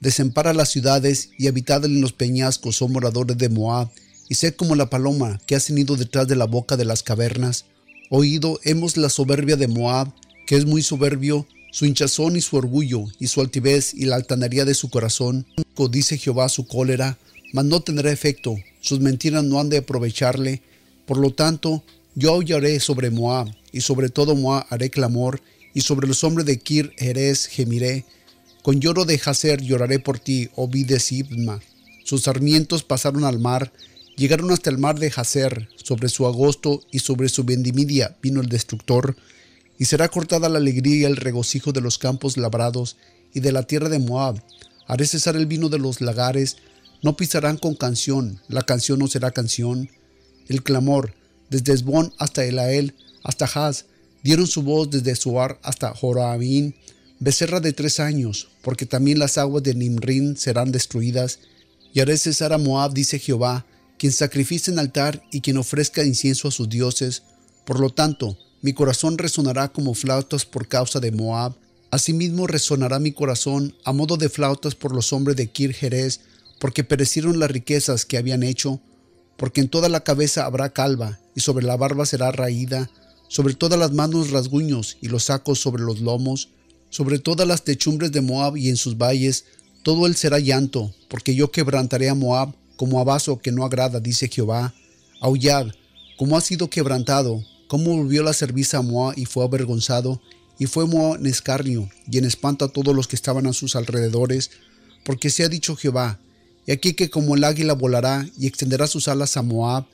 Desempara 0.00 0.52
las 0.52 0.68
ciudades 0.68 1.30
y 1.38 1.48
habitad 1.48 1.84
en 1.84 2.00
los 2.00 2.12
peñascos, 2.12 2.82
oh 2.82 2.88
moradores 2.88 3.38
de 3.38 3.48
Moab, 3.48 3.88
y 4.28 4.34
sed 4.34 4.54
como 4.54 4.76
la 4.76 4.90
paloma 4.90 5.40
que 5.46 5.56
ha 5.56 5.60
cenido 5.60 5.96
detrás 5.96 6.28
de 6.28 6.36
la 6.36 6.44
boca 6.44 6.76
de 6.76 6.84
las 6.84 7.02
cavernas. 7.02 7.64
Oído 8.10 8.60
hemos 8.62 8.96
la 8.96 9.08
soberbia 9.08 9.56
de 9.56 9.68
Moab, 9.68 10.12
que 10.46 10.56
es 10.56 10.64
muy 10.64 10.82
soberbio, 10.82 11.46
su 11.76 11.84
hinchazón 11.84 12.36
y 12.36 12.40
su 12.40 12.56
orgullo, 12.56 13.04
y 13.20 13.26
su 13.26 13.42
altivez 13.42 13.92
y 13.92 14.06
la 14.06 14.16
altanería 14.16 14.64
de 14.64 14.72
su 14.72 14.88
corazón. 14.88 15.44
Dice 15.90 16.16
Jehová 16.16 16.48
su 16.48 16.66
cólera, 16.66 17.18
mas 17.52 17.66
no 17.66 17.82
tendrá 17.82 18.10
efecto, 18.10 18.56
sus 18.80 19.00
mentiras 19.00 19.44
no 19.44 19.60
han 19.60 19.68
de 19.68 19.76
aprovecharle. 19.76 20.62
Por 21.04 21.18
lo 21.18 21.34
tanto, 21.34 21.84
yo 22.14 22.32
aullaré 22.32 22.80
sobre 22.80 23.10
Moab, 23.10 23.54
y 23.72 23.82
sobre 23.82 24.08
todo 24.08 24.34
Moab 24.34 24.64
haré 24.70 24.88
clamor, 24.88 25.42
y 25.74 25.82
sobre 25.82 26.08
los 26.08 26.24
hombres 26.24 26.46
de 26.46 26.58
Kir 26.58 26.94
Jerez 26.96 27.44
gemiré. 27.44 28.06
Con 28.62 28.80
lloro 28.80 29.04
de 29.04 29.18
Jacer 29.18 29.60
lloraré 29.60 29.98
por 29.98 30.18
ti, 30.18 30.48
oh 30.54 30.68
de 30.68 30.98
Sibma. 30.98 31.60
Sus 32.04 32.22
sarmientos 32.22 32.84
pasaron 32.84 33.24
al 33.24 33.38
mar, 33.38 33.70
llegaron 34.16 34.50
hasta 34.50 34.70
el 34.70 34.78
mar 34.78 34.98
de 34.98 35.10
Jacer, 35.10 35.68
sobre 35.76 36.08
su 36.08 36.26
agosto 36.26 36.82
y 36.90 37.00
sobre 37.00 37.28
su 37.28 37.44
vendimidia 37.44 38.16
vino 38.22 38.40
el 38.40 38.48
destructor, 38.48 39.14
y 39.78 39.84
será 39.86 40.08
cortada 40.08 40.48
la 40.48 40.58
alegría 40.58 40.96
y 40.96 41.04
el 41.04 41.16
regocijo 41.16 41.72
de 41.72 41.80
los 41.80 41.98
campos 41.98 42.36
labrados 42.36 42.96
y 43.34 43.40
de 43.40 43.52
la 43.52 43.64
tierra 43.64 43.88
de 43.88 43.98
Moab. 43.98 44.42
Haré 44.86 45.06
cesar 45.06 45.36
el 45.36 45.46
vino 45.46 45.68
de 45.68 45.78
los 45.78 46.00
lagares, 46.00 46.56
no 47.02 47.16
pisarán 47.16 47.56
con 47.56 47.74
canción, 47.74 48.40
la 48.48 48.62
canción 48.62 48.98
no 48.98 49.08
será 49.08 49.30
canción. 49.30 49.90
El 50.48 50.62
clamor, 50.62 51.14
desde 51.50 51.72
Esbón 51.72 52.14
hasta 52.18 52.44
Elael, 52.44 52.94
hasta 53.22 53.44
Haz, 53.46 53.86
dieron 54.22 54.46
su 54.46 54.62
voz 54.62 54.90
desde 54.90 55.14
Suar 55.14 55.58
hasta 55.62 55.94
Joraín, 55.94 56.74
becerra 57.18 57.60
de 57.60 57.72
tres 57.72 58.00
años, 58.00 58.48
porque 58.62 58.86
también 58.86 59.18
las 59.18 59.38
aguas 59.38 59.62
de 59.62 59.74
Nimrin 59.74 60.36
serán 60.36 60.72
destruidas. 60.72 61.40
Y 61.92 62.00
haré 62.00 62.16
cesar 62.16 62.52
a 62.52 62.58
Moab, 62.58 62.92
dice 62.92 63.18
Jehová, 63.18 63.66
quien 63.98 64.12
sacrifice 64.12 64.70
en 64.70 64.78
altar 64.78 65.22
y 65.30 65.40
quien 65.40 65.56
ofrezca 65.56 66.04
incienso 66.04 66.48
a 66.48 66.52
sus 66.52 66.68
dioses. 66.68 67.22
Por 67.64 67.80
lo 67.80 67.90
tanto, 67.90 68.38
mi 68.62 68.72
corazón 68.72 69.18
resonará 69.18 69.72
como 69.72 69.94
flautas 69.94 70.44
por 70.44 70.66
causa 70.66 71.00
de 71.00 71.12
Moab. 71.12 71.54
Asimismo 71.90 72.46
resonará 72.46 72.98
mi 72.98 73.12
corazón 73.12 73.74
a 73.84 73.92
modo 73.92 74.16
de 74.16 74.28
flautas 74.28 74.74
por 74.74 74.94
los 74.94 75.12
hombres 75.12 75.36
de 75.36 75.48
Kir 75.48 75.72
Jerez, 75.72 76.20
porque 76.58 76.84
perecieron 76.84 77.38
las 77.38 77.50
riquezas 77.50 78.04
que 78.04 78.16
habían 78.16 78.42
hecho, 78.42 78.80
porque 79.36 79.60
en 79.60 79.68
toda 79.68 79.88
la 79.88 80.00
cabeza 80.00 80.46
habrá 80.46 80.72
calva, 80.72 81.20
y 81.34 81.40
sobre 81.40 81.66
la 81.66 81.76
barba 81.76 82.06
será 82.06 82.32
raída, 82.32 82.90
sobre 83.28 83.54
todas 83.54 83.78
las 83.78 83.92
manos 83.92 84.30
rasguños, 84.30 84.96
y 85.00 85.08
los 85.08 85.24
sacos 85.24 85.60
sobre 85.60 85.82
los 85.82 86.00
lomos, 86.00 86.48
sobre 86.90 87.18
todas 87.18 87.46
las 87.46 87.62
techumbres 87.62 88.12
de 88.12 88.20
Moab 88.20 88.56
y 88.56 88.68
en 88.68 88.76
sus 88.76 88.96
valles, 88.96 89.44
todo 89.82 90.06
él 90.06 90.16
será 90.16 90.38
llanto, 90.38 90.92
porque 91.08 91.34
yo 91.34 91.50
quebrantaré 91.50 92.08
a 92.08 92.14
Moab 92.14 92.54
como 92.76 93.00
a 93.00 93.04
vaso 93.04 93.38
que 93.38 93.52
no 93.52 93.64
agrada, 93.64 94.00
dice 94.00 94.28
Jehová. 94.28 94.74
Aullad, 95.20 95.68
como 96.16 96.36
ha 96.36 96.40
sido 96.40 96.68
quebrantado, 96.68 97.44
como 97.68 97.96
volvió 97.96 98.22
la 98.22 98.32
cerviz 98.32 98.74
a 98.74 98.82
Moab 98.82 99.14
y 99.16 99.26
fue 99.26 99.44
avergonzado, 99.44 100.20
y 100.58 100.66
fue 100.66 100.86
Moab 100.86 101.20
en 101.20 101.26
escarnio, 101.26 101.88
y 102.10 102.18
en 102.18 102.24
espanto 102.24 102.64
a 102.64 102.68
todos 102.68 102.94
los 102.94 103.08
que 103.08 103.16
estaban 103.16 103.46
a 103.46 103.52
sus 103.52 103.76
alrededores, 103.76 104.50
porque 105.04 105.30
se 105.30 105.44
ha 105.44 105.48
dicho 105.48 105.76
Jehová, 105.76 106.18
y 106.66 106.72
aquí 106.72 106.94
que 106.94 107.10
como 107.10 107.36
el 107.36 107.44
águila 107.44 107.74
volará 107.74 108.26
y 108.38 108.46
extenderá 108.46 108.86
sus 108.86 109.08
alas 109.08 109.36
a 109.36 109.42
Moab, 109.42 109.86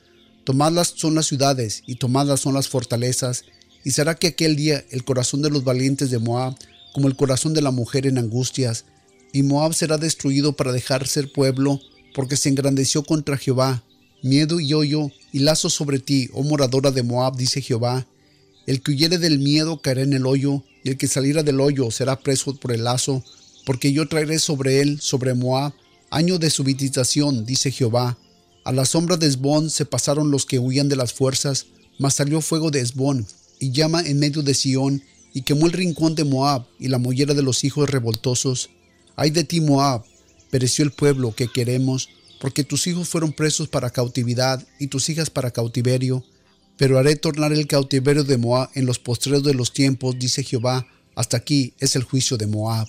tomadas 0.43 0.93
son 0.95 1.15
las 1.15 1.27
ciudades 1.27 1.83
y 1.85 1.95
tomadas 1.95 2.39
son 2.39 2.53
las 2.53 2.67
fortalezas, 2.67 3.45
y 3.83 3.91
será 3.91 4.15
que 4.15 4.27
aquel 4.27 4.55
día 4.55 4.83
el 4.91 5.03
corazón 5.03 5.41
de 5.41 5.49
los 5.49 5.63
valientes 5.63 6.09
de 6.09 6.19
Moab 6.19 6.55
como 6.93 7.07
el 7.07 7.15
corazón 7.15 7.53
de 7.53 7.61
la 7.61 7.71
mujer 7.71 8.07
en 8.07 8.17
angustias, 8.17 8.85
y 9.33 9.43
Moab 9.43 9.73
será 9.73 9.97
destruido 9.97 10.53
para 10.53 10.71
dejar 10.71 11.07
ser 11.07 11.31
pueblo, 11.31 11.79
porque 12.13 12.37
se 12.37 12.49
engrandeció 12.49 13.03
contra 13.03 13.37
Jehová. 13.37 13.83
Miedo 14.23 14.61
y 14.61 14.73
hoyo 14.73 15.11
y 15.33 15.39
lazo 15.39 15.69
sobre 15.69 15.99
ti, 15.99 16.29
oh 16.31 16.43
moradora 16.43 16.91
de 16.91 17.03
Moab, 17.03 17.35
dice 17.35 17.61
Jehová. 17.61 18.07
El 18.65 18.81
que 18.81 18.91
huyere 18.91 19.17
del 19.17 19.37
miedo 19.37 19.81
caerá 19.81 20.01
en 20.03 20.13
el 20.13 20.25
hoyo, 20.25 20.63
y 20.81 20.91
el 20.91 20.97
que 20.97 21.09
saliera 21.09 21.43
del 21.43 21.59
hoyo 21.59 21.91
será 21.91 22.17
preso 22.17 22.55
por 22.55 22.71
el 22.71 22.85
lazo, 22.85 23.21
porque 23.65 23.91
yo 23.91 24.07
traeré 24.07 24.39
sobre 24.39 24.79
él, 24.79 25.01
sobre 25.01 25.33
Moab, 25.33 25.73
año 26.09 26.39
de 26.39 26.49
su 26.51 26.63
visitación, 26.63 27.45
dice 27.45 27.69
Jehová. 27.69 28.17
A 28.63 28.71
la 28.71 28.85
sombra 28.85 29.17
de 29.17 29.27
Esbón 29.27 29.69
se 29.69 29.83
pasaron 29.83 30.31
los 30.31 30.45
que 30.45 30.57
huían 30.57 30.87
de 30.87 30.95
las 30.95 31.11
fuerzas, 31.11 31.65
mas 31.99 32.13
salió 32.13 32.39
fuego 32.39 32.71
de 32.71 32.79
Esbón, 32.79 33.27
y 33.59 33.73
llama 33.73 34.03
en 34.03 34.19
medio 34.19 34.41
de 34.41 34.53
Sión, 34.53 35.03
y 35.33 35.41
quemó 35.41 35.65
el 35.65 35.73
rincón 35.73 36.15
de 36.15 36.23
Moab 36.23 36.65
y 36.79 36.87
la 36.87 36.97
mollera 36.97 37.33
de 37.33 37.43
los 37.43 37.65
hijos 37.65 37.89
revoltosos. 37.89 38.69
Ay 39.17 39.31
de 39.31 39.43
ti, 39.43 39.59
Moab, 39.59 40.05
pereció 40.49 40.85
el 40.85 40.91
pueblo 40.91 41.35
que 41.35 41.49
queremos, 41.49 42.07
porque 42.43 42.65
tus 42.65 42.87
hijos 42.87 43.07
fueron 43.07 43.31
presos 43.31 43.69
para 43.69 43.89
cautividad 43.89 44.61
y 44.77 44.87
tus 44.87 45.07
hijas 45.07 45.29
para 45.29 45.51
cautiverio. 45.51 46.25
Pero 46.75 46.99
haré 46.99 47.15
tornar 47.15 47.53
el 47.53 47.67
cautiverio 47.67 48.25
de 48.25 48.37
Moab 48.37 48.69
en 48.73 48.85
los 48.85 48.99
postreros 48.99 49.43
de 49.43 49.53
los 49.53 49.71
tiempos, 49.71 50.19
dice 50.19 50.43
Jehová. 50.43 50.85
Hasta 51.15 51.37
aquí 51.37 51.73
es 51.79 51.95
el 51.95 52.03
juicio 52.03 52.35
de 52.35 52.47
Moab. 52.47 52.85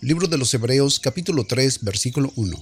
Libro 0.00 0.28
de 0.28 0.38
los 0.38 0.54
Hebreos 0.54 0.98
capítulo 0.98 1.44
3 1.44 1.84
versículo 1.84 2.32
1 2.36 2.56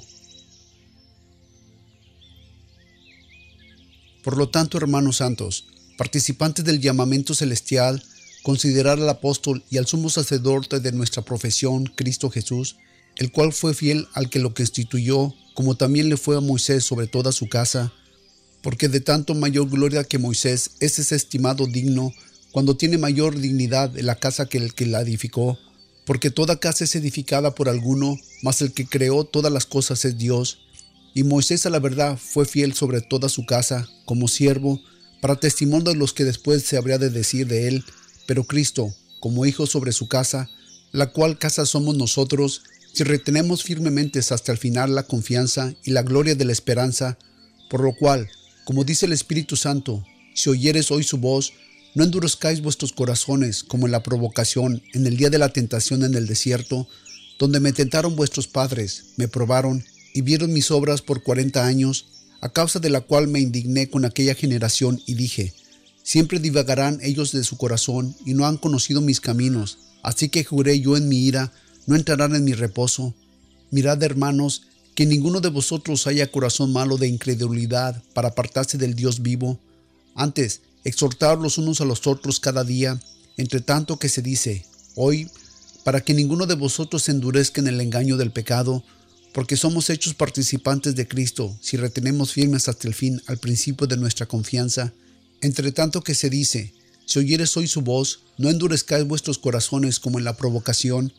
Por 4.25 4.37
lo 4.37 4.49
tanto, 4.49 4.77
hermanos 4.77 5.19
santos, 5.19 5.69
participantes 5.97 6.65
del 6.65 6.81
llamamiento 6.81 7.33
celestial, 7.33 8.03
considerar 8.47 9.01
al 9.01 9.09
apóstol 9.09 9.65
y 9.71 9.79
al 9.79 9.89
sumo 9.89 10.09
sacerdote 10.09 10.79
de 10.79 10.93
nuestra 10.93 11.21
profesión, 11.23 11.93
Cristo 11.97 12.31
Jesús, 12.31 12.77
el 13.17 13.33
cual 13.33 13.53
fue 13.53 13.75
fiel 13.75 14.07
al 14.15 14.31
que 14.31 14.39
lo 14.39 14.55
constituyó, 14.55 15.35
como 15.55 15.77
también 15.77 16.09
le 16.09 16.17
fue 16.17 16.37
a 16.37 16.41
Moisés 16.41 16.85
sobre 16.85 17.09
toda 17.09 17.33
su 17.33 17.49
casa, 17.49 17.93
porque 18.63 18.89
de 18.89 19.01
tanto 19.01 19.35
mayor 19.35 19.69
gloria 19.69 20.05
que 20.05 20.21
Moisés 20.21 20.77
es 20.79 21.11
estimado 21.11 21.67
digno, 21.67 22.13
cuando 22.53 22.77
tiene 22.77 22.99
mayor 22.99 23.37
dignidad 23.37 23.99
en 23.99 24.07
la 24.07 24.15
casa 24.15 24.47
que 24.47 24.59
el 24.59 24.75
que 24.75 24.87
la 24.87 25.01
edificó, 25.01 25.59
porque 26.05 26.31
toda 26.31 26.61
casa 26.61 26.85
es 26.85 26.95
edificada 26.95 27.53
por 27.53 27.69
alguno, 27.69 28.17
mas 28.45 28.63
el 28.63 28.73
que 28.73 28.87
creó 28.87 29.25
todas 29.25 29.53
las 29.53 29.67
cosas 29.67 30.05
es 30.05 30.19
Dios, 30.19 30.61
y 31.15 31.25
Moisés 31.25 31.67
a 31.67 31.71
la 31.71 31.81
verdad 31.81 32.17
fue 32.17 32.47
fiel 32.47 32.75
sobre 32.75 33.01
toda 33.01 33.29
su 33.29 33.45
casa, 33.45 33.89
como 34.05 34.29
siervo, 34.29 34.81
para 35.21 35.35
testimonio 35.35 35.91
de 35.91 35.99
los 35.99 36.13
que 36.13 36.23
después 36.23 36.63
se 36.63 36.77
habría 36.77 36.99
de 36.99 37.11
decir 37.11 37.49
de 37.49 37.67
él, 37.67 37.85
pero 38.27 38.45
Cristo, 38.45 38.95
como 39.21 39.47
hijo 39.47 39.67
sobre 39.67 39.93
su 39.93 40.09
casa, 40.09 40.51
la 40.93 41.13
cual 41.13 41.39
casa 41.39 41.67
somos 41.67 41.97
nosotros, 41.97 42.63
si 42.93 43.05
retenemos 43.05 43.63
firmemente 43.63 44.21
hasta 44.21 44.53
el 44.53 44.59
final 44.59 44.95
la 44.95 45.03
confianza 45.03 45.75
y 45.85 45.91
la 45.91 46.03
gloria 46.03 46.35
de 46.35 46.45
la 46.45 46.53
esperanza, 46.53 47.19
por 47.69 47.83
lo 47.83 47.95
cual, 47.95 48.31
como 48.65 48.85
dice 48.85 49.07
el 49.07 49.13
Espíritu 49.13 49.57
Santo, 49.57 50.05
si 50.35 50.51
oyeres 50.51 50.91
hoy 50.91 51.03
su 51.03 51.19
voz, 51.19 51.53
no 51.95 52.05
endurezcáis 52.05 52.61
vuestros 52.61 52.93
corazones 52.93 53.65
como 53.65 53.87
en 53.87 53.93
la 53.93 54.03
provocación 54.03 54.83
en 54.93 55.07
el 55.07 55.17
día 55.17 55.31
de 55.31 55.39
la 55.39 55.49
tentación 55.49 56.05
en 56.05 56.15
el 56.15 56.27
desierto, 56.27 56.89
donde 57.39 57.61
me 57.61 57.73
tentaron 57.73 58.17
vuestros 58.17 58.49
padres, 58.49 59.13
me 59.17 59.29
probaron 59.29 59.85
y 60.15 60.23
vieron 60.23 60.53
mis 60.53 60.71
obras 60.71 61.03
por 61.03 61.23
cuarenta 61.23 61.67
años, 61.67 62.07
a 62.41 62.51
causa 62.51 62.79
de 62.81 62.91
la 62.91 63.01
cual 63.01 63.29
me 63.29 63.41
indigné 63.41 63.89
con 63.89 64.05
aquella 64.05 64.35
generación 64.35 65.01
y 65.07 65.15
dije, 65.15 65.55
siempre 66.07 66.39
divagarán 66.39 67.01
ellos 67.03 67.33
de 67.33 67.43
su 67.43 67.57
corazón 67.57 68.15
y 68.25 68.35
no 68.35 68.47
han 68.47 68.59
conocido 68.59 69.01
mis 69.01 69.21
caminos, 69.21 69.79
así 70.05 70.29
que 70.29 70.45
juré 70.45 70.79
yo 70.79 70.97
en 70.97 71.09
mi 71.09 71.27
ira, 71.27 71.53
no 71.87 71.97
entrarán 71.97 72.37
en 72.37 72.45
mi 72.45 72.53
reposo. 72.53 73.13
Mirad, 73.73 74.01
hermanos, 74.05 74.63
que 74.95 75.05
ninguno 75.05 75.41
de 75.41 75.49
vosotros 75.49 76.07
haya 76.07 76.31
corazón 76.31 76.73
malo 76.73 76.97
de 76.97 77.09
incredulidad 77.09 78.01
para 78.15 78.29
apartarse 78.29 78.79
del 78.79 78.95
Dios 78.95 79.21
vivo. 79.21 79.59
Antes, 80.15 80.61
exhortaos 80.85 81.41
los 81.41 81.59
unos 81.59 81.81
a 81.81 81.85
los 81.85 82.07
otros 82.07 82.39
cada 82.39 82.63
día, 82.63 83.01
entre 83.37 83.61
tanto 83.61 83.99
que 83.99 84.09
se 84.09 84.23
dice, 84.23 84.65
hoy, 84.95 85.29
para 85.83 86.03
que 86.03 86.15
ninguno 86.15 86.47
de 86.47 86.55
vosotros 86.55 87.03
se 87.03 87.11
endurezca 87.11 87.61
en 87.61 87.67
el 87.67 87.81
engaño 87.81 88.17
del 88.17 88.31
pecado, 88.31 88.85
porque 89.35 89.57
somos 89.57 89.91
hechos 89.91 90.15
participantes 90.15 90.95
de 90.95 91.09
Cristo 91.09 91.59
si 91.61 91.77
retenemos 91.77 92.33
firmes 92.33 92.69
hasta 92.69 92.87
el 92.87 92.95
fin 92.95 93.21
al 93.27 93.39
principio 93.39 93.89
de 93.89 93.97
nuestra 93.97 94.27
confianza. 94.27 94.93
Entre 95.41 95.73
tanto 95.73 96.03
que 96.03 96.15
se 96.15 96.31
dice, 96.31 96.73
si 97.05 97.19
oyeres 97.19 97.57
hoy 97.57 97.69
su 97.69 97.83
voz, 97.83 98.21
no 98.39 98.51
endurezcáis 98.51 99.07
vuestros 99.07 99.39
corazones 99.39 100.01
como 100.01 100.19
en 100.19 100.25
la 100.25 100.37
provocación, 100.37 101.13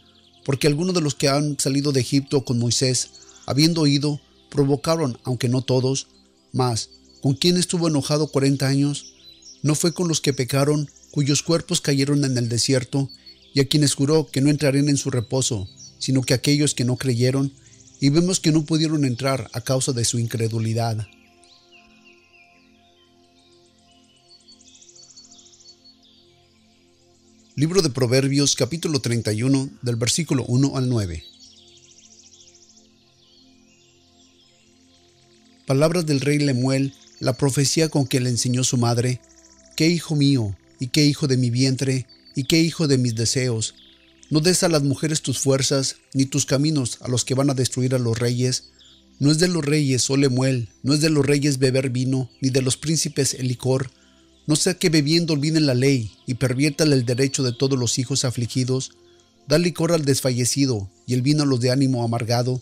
porque 0.44 0.68
algunos 0.68 0.94
de 0.94 1.02
los 1.02 1.16
que 1.16 1.30
han 1.30 1.60
salido 1.60 1.92
de 1.92 2.02
Egipto 2.02 2.44
con 2.46 2.60
Moisés, 2.60 3.10
habiendo 3.46 3.82
oído, 3.82 4.20
provocaron, 4.50 5.18
aunque 5.24 5.50
no 5.50 5.62
todos, 5.62 6.08
mas, 6.52 6.90
¿con 7.22 7.34
quién 7.34 7.58
estuvo 7.58 7.88
enojado 7.88 8.28
cuarenta 8.28 8.68
años? 8.68 9.14
¿No 9.62 9.76
fue 9.76 9.94
con 9.94 10.08
los 10.08 10.22
que 10.22 10.34
pecaron, 10.34 10.90
cuyos 11.12 11.44
cuerpos 11.44 11.82
cayeron 11.82 12.24
en 12.26 12.38
el 12.38 12.50
desierto, 12.50 13.10
y 13.54 13.60
a 13.60 13.68
quienes 13.68 13.94
juró 13.94 14.28
que 14.28 14.42
no 14.42 14.50
entrarían 14.50 14.90
en 14.90 14.98
su 14.98 15.10
reposo, 15.10 15.68
sino 16.00 16.22
que 16.22 16.34
aquellos 16.34 16.74
que 16.74 16.86
no 16.86 16.98
creyeron, 16.98 17.54
y 18.00 18.10
vemos 18.10 18.40
que 18.40 18.52
no 18.52 18.66
pudieron 18.66 19.06
entrar 19.06 19.50
a 19.54 19.62
causa 19.62 19.94
de 19.94 20.06
su 20.06 20.20
incredulidad. 20.20 21.08
Libro 27.60 27.82
de 27.82 27.90
Proverbios 27.90 28.56
capítulo 28.56 29.00
31 29.00 29.72
del 29.82 29.96
versículo 29.96 30.46
1 30.48 30.78
al 30.78 30.90
9. 30.90 31.24
Palabras 35.66 36.06
del 36.06 36.22
rey 36.22 36.38
Lemuel, 36.38 36.94
la 37.20 37.36
profecía 37.36 37.90
con 37.90 38.06
que 38.06 38.20
le 38.20 38.30
enseñó 38.30 38.64
su 38.64 38.78
madre, 38.78 39.22
qué 39.76 39.88
hijo 39.88 40.16
mío, 40.16 40.56
y 40.80 40.90
qué 40.90 41.06
hijo 41.06 41.26
de 41.26 41.38
mi 41.38 41.50
vientre, 41.50 42.06
y 42.36 42.44
qué 42.44 42.60
hijo 42.60 42.88
de 42.88 43.00
mis 43.00 43.16
deseos, 43.16 43.74
no 44.30 44.40
des 44.40 44.62
a 44.62 44.70
las 44.70 44.84
mujeres 44.84 45.24
tus 45.24 45.40
fuerzas, 45.40 45.96
ni 46.14 46.28
tus 46.28 46.46
caminos 46.46 47.00
a 47.02 47.08
los 47.08 47.26
que 47.26 47.34
van 47.34 47.50
a 47.50 47.56
destruir 47.56 47.96
a 47.96 48.00
los 48.00 48.20
reyes. 48.20 48.66
No 49.18 49.32
es 49.32 49.40
de 49.40 49.48
los 49.48 49.66
reyes, 49.66 50.08
oh 50.12 50.18
Lemuel, 50.18 50.70
no 50.84 50.94
es 50.94 51.02
de 51.02 51.10
los 51.10 51.26
reyes 51.26 51.58
beber 51.58 51.90
vino, 51.90 52.30
ni 52.40 52.52
de 52.52 52.62
los 52.62 52.78
príncipes 52.78 53.34
el 53.34 53.48
licor. 53.48 53.90
No 54.48 54.56
sea 54.56 54.76
que 54.76 54.90
bebiendo 54.90 55.34
olviden 55.34 55.66
la 55.66 55.76
ley 55.76 56.12
y 56.26 56.36
perviertan 56.36 56.94
el 56.94 57.06
derecho 57.06 57.44
de 57.44 57.52
todos 57.52 57.78
los 57.78 58.00
hijos 58.00 58.24
afligidos. 58.24 58.92
Da 59.46 59.58
licor 59.58 59.92
al 59.92 60.06
desfallecido 60.06 60.90
y 61.06 61.14
el 61.14 61.22
vino 61.22 61.44
a 61.44 61.46
los 61.46 61.60
de 61.60 61.70
ánimo 61.70 62.04
amargado. 62.04 62.62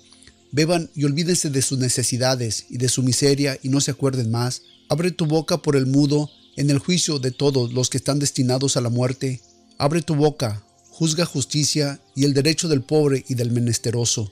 Beban 0.52 0.90
y 0.96 1.04
olvídense 1.04 1.52
de 1.52 1.62
sus 1.62 1.78
necesidades 1.78 2.66
y 2.70 2.78
de 2.78 2.90
su 2.90 3.04
miseria 3.04 3.60
y 3.62 3.70
no 3.70 3.82
se 3.82 3.92
acuerden 3.92 4.32
más. 4.32 4.64
Abre 4.90 5.12
tu 5.12 5.28
boca 5.28 5.62
por 5.62 5.76
el 5.76 5.86
mudo 5.86 6.30
en 6.56 6.72
el 6.72 6.80
juicio 6.80 7.20
de 7.20 7.32
todos 7.32 7.72
los 7.72 7.92
que 7.92 7.98
están 7.98 8.18
destinados 8.18 8.78
a 8.78 8.82
la 8.82 8.90
muerte. 8.90 9.42
Abre 9.78 10.02
tu 10.02 10.16
boca, 10.16 10.64
juzga 10.90 11.26
justicia 11.26 12.00
y 12.16 12.26
el 12.26 12.34
derecho 12.34 12.68
del 12.68 12.82
pobre 12.82 13.26
y 13.28 13.36
del 13.36 13.52
menesteroso. 13.52 14.32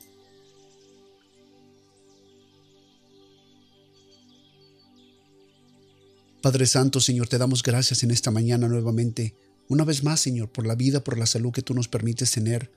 Padre 6.44 6.66
Santo, 6.66 7.00
Señor, 7.00 7.30
te 7.30 7.38
damos 7.38 7.64
gracias 7.64 8.04
en 8.04 8.12
esta 8.12 8.30
mañana 8.30 8.68
nuevamente, 8.68 9.34
una 9.70 9.86
vez 9.86 10.04
más, 10.04 10.20
Señor, 10.20 10.52
por 10.52 10.68
la 10.68 10.76
vida, 10.76 11.02
por 11.02 11.18
la 11.18 11.26
salud 11.26 11.54
que 11.54 11.62
tú 11.62 11.74
nos 11.74 11.88
permites 11.88 12.32
tener, 12.32 12.70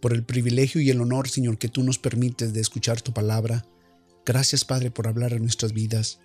por 0.00 0.12
el 0.12 0.22
privilegio 0.22 0.80
y 0.80 0.88
el 0.88 1.00
honor, 1.00 1.28
Señor, 1.28 1.58
que 1.58 1.66
tú 1.66 1.82
nos 1.82 1.98
permites 1.98 2.52
de 2.52 2.60
escuchar 2.60 3.02
tu 3.02 3.12
palabra. 3.12 3.66
Gracias, 4.24 4.64
Padre, 4.64 4.92
por 4.92 5.08
hablar 5.08 5.32
en 5.32 5.42
nuestras 5.42 5.72
vidas. 5.72 6.20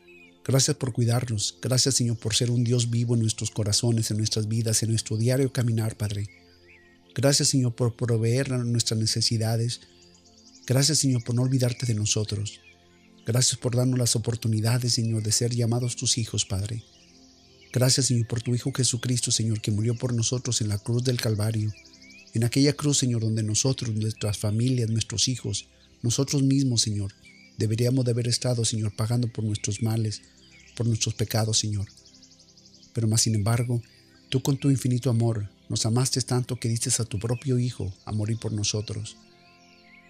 Gracias 0.46 0.78
por 0.78 0.94
cuidarnos. 0.94 1.58
Gracias, 1.64 1.96
Señor, 1.96 2.20
por 2.20 2.36
ser 2.36 2.52
un 2.52 2.64
Dios 2.64 2.92
vivo 2.92 3.16
en 3.16 3.22
nuestros 3.22 3.50
corazones, 3.50 4.12
en 4.12 4.18
nuestras 4.18 4.48
vidas, 4.48 4.84
en 4.84 4.90
nuestro 4.90 5.18
diario 5.18 5.52
caminar, 5.52 5.98
Padre. 5.98 6.28
Gracias, 7.16 7.48
Señor, 7.48 7.74
por 7.74 7.96
proveer 7.96 8.52
nuestras 8.52 9.00
necesidades. 9.00 9.82
Gracias, 10.68 11.00
Señor, 11.00 11.24
por 11.24 11.34
no 11.34 11.42
olvidarte 11.42 11.88
de 11.88 11.96
nosotros. 11.96 12.60
Gracias 13.28 13.60
por 13.60 13.76
darnos 13.76 14.00
las 14.00 14.16
oportunidades, 14.16 14.94
Señor, 14.94 15.22
de 15.22 15.34
ser 15.34 15.54
llamados 15.54 15.98
tus 15.98 16.18
hijos, 16.18 16.46
Padre. 16.46 16.82
Gracias, 17.74 18.06
Señor, 18.06 18.26
por 18.26 18.42
tu 18.42 18.56
Hijo 18.56 18.72
Jesucristo, 18.72 19.32
Señor, 19.32 19.60
que 19.60 19.70
murió 19.70 19.96
por 19.96 20.14
nosotros 20.14 20.62
en 20.62 20.70
la 20.70 20.78
cruz 20.78 21.04
del 21.04 21.20
Calvario. 21.20 21.74
En 22.34 22.46
aquella 22.46 22.72
cruz, 22.72 23.00
Señor, 23.00 23.24
donde 23.24 23.44
nosotros, 23.44 23.94
nuestras 23.94 24.38
familias, 24.38 24.90
nuestros 24.90 25.28
hijos, 25.28 25.68
nosotros 26.02 26.42
mismos, 26.42 26.84
Señor, 26.84 27.12
deberíamos 27.58 28.06
de 28.06 28.12
haber 28.12 28.30
estado, 28.30 28.64
Señor, 28.64 28.96
pagando 28.96 29.28
por 29.28 29.44
nuestros 29.44 29.84
males, 29.84 30.22
por 30.78 30.88
nuestros 30.88 31.14
pecados, 31.14 31.60
Señor. 31.60 31.86
Pero 32.94 33.10
más 33.10 33.24
sin 33.24 33.36
embargo, 33.36 33.82
tú 34.30 34.42
con 34.42 34.56
tu 34.56 34.70
infinito 34.70 35.10
amor 35.10 35.50
nos 35.68 35.86
amaste 35.86 36.22
tanto 36.22 36.62
que 36.62 36.70
diste 36.70 36.90
a 36.98 37.04
tu 37.04 37.20
propio 37.20 37.60
Hijo 37.60 37.94
a 38.06 38.14
morir 38.14 38.40
por 38.40 38.54
nosotros. 38.54 39.18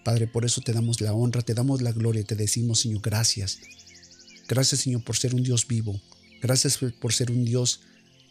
Padre, 0.07 0.25
por 0.25 0.45
eso 0.45 0.61
te 0.61 0.71
damos 0.71 1.01
la 1.01 1.13
honra, 1.13 1.41
te 1.41 1.53
damos 1.53 1.81
la 1.81 1.91
gloria, 1.91 2.23
te 2.23 2.37
decimos, 2.37 2.79
Señor, 2.79 3.01
gracias. 3.01 3.59
Gracias, 4.47 4.79
Señor, 4.79 5.03
por 5.03 5.17
ser 5.17 5.35
un 5.35 5.43
Dios 5.43 5.67
vivo. 5.67 5.99
Gracias 6.41 6.79
por 7.01 7.11
ser 7.11 7.29
un 7.29 7.43
Dios 7.43 7.81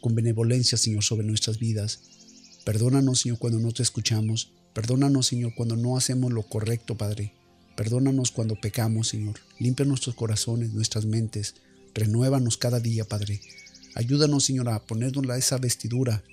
con 0.01 0.15
benevolencia, 0.15 0.79
Señor, 0.79 1.05
sobre 1.05 1.27
nuestras 1.27 1.59
vidas. 1.59 2.01
Perdónanos, 2.65 3.21
Señor, 3.21 3.39
cuando 3.39 3.59
no 3.59 3.73
te 3.73 3.83
escuchamos. 3.83 4.53
Perdónanos, 4.73 5.27
Señor, 5.27 5.53
cuando 5.55 5.77
no 5.77 5.99
hacemos 5.99 6.33
lo 6.33 6.45
correcto, 6.45 6.97
Padre. 6.97 7.35
Perdónanos 7.77 8.31
cuando 8.31 8.59
pecamos, 8.59 9.09
Señor. 9.09 9.39
Limpia 9.59 9.85
nuestros 9.85 10.15
corazones, 10.15 10.73
nuestras 10.73 11.05
mentes. 11.05 11.57
Renuévanos 11.93 12.57
cada 12.57 12.81
día, 12.81 13.05
Padre. 13.05 13.43
Ayúdanos, 13.95 14.47
Señor, 14.47 14.71
a 14.71 14.83
ponernos 14.83 15.27
esa 15.37 15.59
vestidura, 15.59 16.25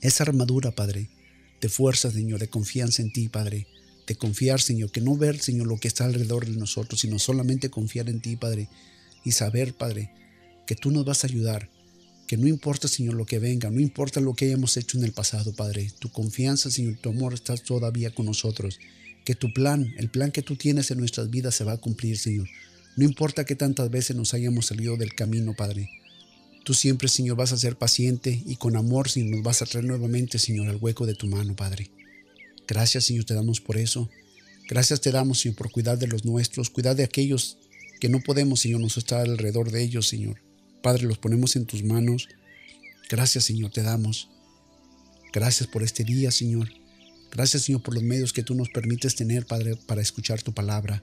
esa 0.00 0.24
armadura, 0.24 0.72
Padre, 0.72 1.10
de 1.60 1.68
fuerza, 1.68 2.10
Señor, 2.10 2.40
de 2.40 2.48
confianza 2.48 3.02
en 3.02 3.12
ti, 3.12 3.28
Padre. 3.28 3.68
De 4.06 4.16
confiar, 4.16 4.60
Señor, 4.60 4.90
que 4.90 5.00
no 5.00 5.16
ver, 5.16 5.38
Señor, 5.40 5.66
lo 5.66 5.78
que 5.78 5.88
está 5.88 6.04
alrededor 6.04 6.46
de 6.46 6.56
nosotros, 6.56 7.00
sino 7.00 7.18
solamente 7.18 7.70
confiar 7.70 8.08
en 8.08 8.20
ti, 8.20 8.36
Padre. 8.36 8.68
Y 9.24 9.32
saber, 9.32 9.74
Padre, 9.74 10.10
que 10.66 10.74
tú 10.74 10.90
nos 10.90 11.04
vas 11.04 11.24
a 11.24 11.28
ayudar. 11.28 11.68
Que 12.26 12.36
no 12.36 12.48
importa, 12.48 12.88
Señor, 12.88 13.14
lo 13.14 13.26
que 13.26 13.38
venga, 13.38 13.70
no 13.70 13.80
importa 13.80 14.20
lo 14.20 14.34
que 14.34 14.46
hayamos 14.46 14.76
hecho 14.76 14.98
en 14.98 15.04
el 15.04 15.12
pasado, 15.12 15.52
Padre. 15.52 15.92
Tu 15.98 16.10
confianza, 16.10 16.70
Señor, 16.70 16.96
tu 16.96 17.10
amor 17.10 17.34
está 17.34 17.56
todavía 17.56 18.14
con 18.14 18.26
nosotros. 18.26 18.78
Que 19.24 19.34
tu 19.34 19.52
plan, 19.52 19.92
el 19.98 20.10
plan 20.10 20.32
que 20.32 20.42
tú 20.42 20.56
tienes 20.56 20.90
en 20.90 20.98
nuestras 20.98 21.30
vidas 21.30 21.54
se 21.54 21.64
va 21.64 21.72
a 21.72 21.80
cumplir, 21.80 22.18
Señor. 22.18 22.48
No 22.96 23.04
importa 23.04 23.44
que 23.44 23.54
tantas 23.54 23.90
veces 23.90 24.16
nos 24.16 24.34
hayamos 24.34 24.66
salido 24.66 24.96
del 24.96 25.14
camino, 25.14 25.54
Padre. 25.54 25.90
Tú 26.64 26.74
siempre, 26.74 27.08
Señor, 27.08 27.36
vas 27.36 27.52
a 27.52 27.56
ser 27.56 27.76
paciente 27.76 28.42
y 28.46 28.56
con 28.56 28.76
amor, 28.76 29.08
Señor, 29.08 29.30
nos 29.30 29.42
vas 29.42 29.62
a 29.62 29.66
traer 29.66 29.84
nuevamente, 29.84 30.38
Señor, 30.38 30.68
al 30.68 30.76
hueco 30.76 31.06
de 31.06 31.14
tu 31.14 31.26
mano, 31.26 31.56
Padre. 31.56 31.90
Gracias, 32.66 33.04
Señor, 33.04 33.24
te 33.24 33.34
damos 33.34 33.60
por 33.60 33.76
eso. 33.76 34.08
Gracias 34.68 35.00
te 35.00 35.10
damos, 35.10 35.40
Señor, 35.40 35.56
por 35.56 35.70
cuidar 35.70 35.98
de 35.98 36.06
los 36.06 36.24
nuestros, 36.24 36.70
cuidar 36.70 36.96
de 36.96 37.04
aquellos 37.04 37.58
que 38.00 38.08
no 38.08 38.20
podemos, 38.20 38.60
Señor, 38.60 38.80
nos 38.80 38.96
estar 38.96 39.20
alrededor 39.20 39.70
de 39.70 39.82
ellos, 39.82 40.08
Señor. 40.08 40.40
Padre, 40.82 41.04
los 41.04 41.18
ponemos 41.18 41.56
en 41.56 41.66
tus 41.66 41.82
manos. 41.82 42.28
Gracias, 43.08 43.44
Señor, 43.44 43.70
te 43.70 43.82
damos. 43.82 44.28
Gracias 45.32 45.68
por 45.68 45.82
este 45.82 46.04
día, 46.04 46.30
Señor. 46.30 46.68
Gracias, 47.30 47.64
Señor, 47.64 47.82
por 47.82 47.94
los 47.94 48.02
medios 48.02 48.32
que 48.32 48.42
tú 48.42 48.54
nos 48.54 48.68
permites 48.70 49.14
tener, 49.14 49.46
Padre, 49.46 49.76
para 49.76 50.02
escuchar 50.02 50.42
tu 50.42 50.52
palabra. 50.52 51.02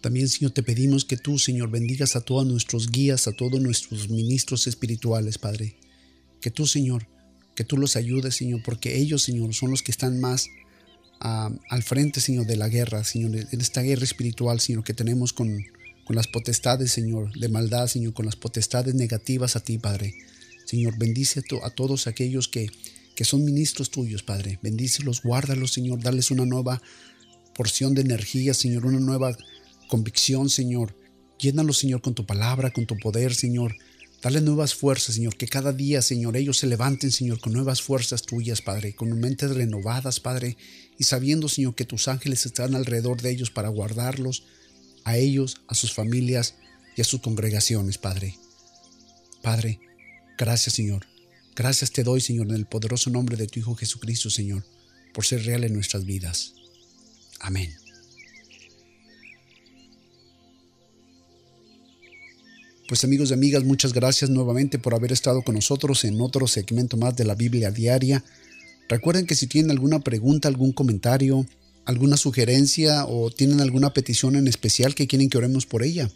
También, 0.00 0.28
Señor, 0.28 0.52
te 0.52 0.62
pedimos 0.62 1.04
que 1.04 1.16
tú, 1.16 1.38
Señor, 1.38 1.70
bendigas 1.70 2.16
a 2.16 2.22
todos 2.22 2.46
nuestros 2.46 2.90
guías, 2.90 3.28
a 3.28 3.32
todos 3.32 3.60
nuestros 3.60 4.08
ministros 4.08 4.66
espirituales, 4.66 5.38
Padre. 5.38 5.76
Que 6.40 6.50
tú, 6.50 6.66
Señor, 6.66 7.06
que 7.54 7.64
tú 7.64 7.76
los 7.76 7.96
ayudes, 7.96 8.36
Señor, 8.36 8.62
porque 8.64 8.98
ellos, 8.98 9.22
Señor, 9.22 9.54
son 9.54 9.70
los 9.70 9.82
que 9.82 9.92
están 9.92 10.20
más 10.20 10.46
al 11.20 11.82
frente, 11.82 12.20
Señor, 12.20 12.46
de 12.46 12.56
la 12.56 12.68
guerra, 12.68 13.04
Señor, 13.04 13.36
en 13.36 13.60
esta 13.60 13.82
guerra 13.82 14.04
espiritual, 14.04 14.58
Señor, 14.58 14.84
que 14.84 14.94
tenemos 14.94 15.32
con, 15.32 15.64
con 16.04 16.16
las 16.16 16.26
potestades, 16.26 16.90
Señor, 16.92 17.38
de 17.38 17.48
maldad, 17.48 17.86
Señor, 17.88 18.14
con 18.14 18.24
las 18.24 18.36
potestades 18.36 18.94
negativas 18.94 19.54
a 19.54 19.60
ti, 19.60 19.78
Padre. 19.78 20.14
Señor, 20.64 20.96
bendice 20.96 21.40
a, 21.40 21.66
a 21.66 21.70
todos 21.70 22.06
aquellos 22.06 22.48
que, 22.48 22.70
que 23.14 23.24
son 23.24 23.44
ministros 23.44 23.90
tuyos, 23.90 24.22
Padre. 24.22 24.58
Bendícelos, 24.62 25.22
guárdalos, 25.22 25.72
Señor, 25.72 26.02
darles 26.02 26.30
una 26.30 26.46
nueva 26.46 26.80
porción 27.54 27.94
de 27.94 28.00
energía, 28.00 28.54
Señor, 28.54 28.86
una 28.86 29.00
nueva 29.00 29.36
convicción, 29.88 30.48
Señor. 30.48 30.96
Llénalos, 31.38 31.78
Señor, 31.78 32.00
con 32.00 32.14
tu 32.14 32.24
palabra, 32.24 32.70
con 32.70 32.86
tu 32.86 32.96
poder, 32.96 33.34
Señor. 33.34 33.76
Dale 34.22 34.40
nuevas 34.40 34.74
fuerzas, 34.74 35.16
Señor, 35.16 35.36
que 35.36 35.48
cada 35.48 35.72
día, 35.72 36.00
Señor, 36.00 36.36
ellos 36.36 36.58
se 36.58 36.66
levanten, 36.66 37.10
Señor, 37.10 37.40
con 37.40 37.52
nuevas 37.52 37.82
fuerzas 37.82 38.22
tuyas, 38.22 38.62
Padre, 38.62 38.94
con 38.94 39.18
mentes 39.18 39.50
renovadas, 39.50 40.20
Padre, 40.20 40.56
y 41.00 41.04
sabiendo, 41.04 41.48
Señor, 41.48 41.74
que 41.74 41.86
tus 41.86 42.08
ángeles 42.08 42.44
están 42.44 42.74
alrededor 42.74 43.22
de 43.22 43.30
ellos 43.30 43.50
para 43.50 43.70
guardarlos, 43.70 44.42
a 45.04 45.16
ellos, 45.16 45.62
a 45.66 45.74
sus 45.74 45.94
familias 45.94 46.56
y 46.94 47.00
a 47.00 47.04
sus 47.04 47.22
congregaciones, 47.22 47.96
Padre. 47.96 48.38
Padre, 49.40 49.80
gracias, 50.36 50.74
Señor. 50.74 51.06
Gracias 51.56 51.90
te 51.90 52.02
doy, 52.04 52.20
Señor, 52.20 52.48
en 52.48 52.54
el 52.54 52.66
poderoso 52.66 53.08
nombre 53.08 53.38
de 53.38 53.46
tu 53.46 53.60
Hijo 53.60 53.74
Jesucristo, 53.76 54.28
Señor, 54.28 54.62
por 55.14 55.24
ser 55.24 55.42
real 55.46 55.64
en 55.64 55.72
nuestras 55.72 56.04
vidas. 56.04 56.52
Amén. 57.40 57.74
Pues 62.88 63.04
amigos 63.04 63.30
y 63.30 63.32
amigas, 63.32 63.64
muchas 63.64 63.94
gracias 63.94 64.28
nuevamente 64.28 64.78
por 64.78 64.94
haber 64.94 65.12
estado 65.12 65.40
con 65.40 65.54
nosotros 65.54 66.04
en 66.04 66.20
otro 66.20 66.46
segmento 66.46 66.98
más 66.98 67.16
de 67.16 67.24
la 67.24 67.34
Biblia 67.34 67.70
Diaria. 67.70 68.22
Recuerden 68.90 69.24
que 69.24 69.34
si 69.36 69.46
tienen 69.46 69.70
alguna 69.70 70.00
pregunta, 70.00 70.48
algún 70.48 70.72
comentario, 70.72 71.46
alguna 71.84 72.16
sugerencia 72.16 73.06
o 73.06 73.30
tienen 73.30 73.60
alguna 73.60 73.94
petición 73.94 74.34
en 74.34 74.48
especial 74.48 74.96
que 74.96 75.06
quieren 75.06 75.30
que 75.30 75.38
oremos 75.38 75.64
por 75.64 75.84
ella, 75.84 76.10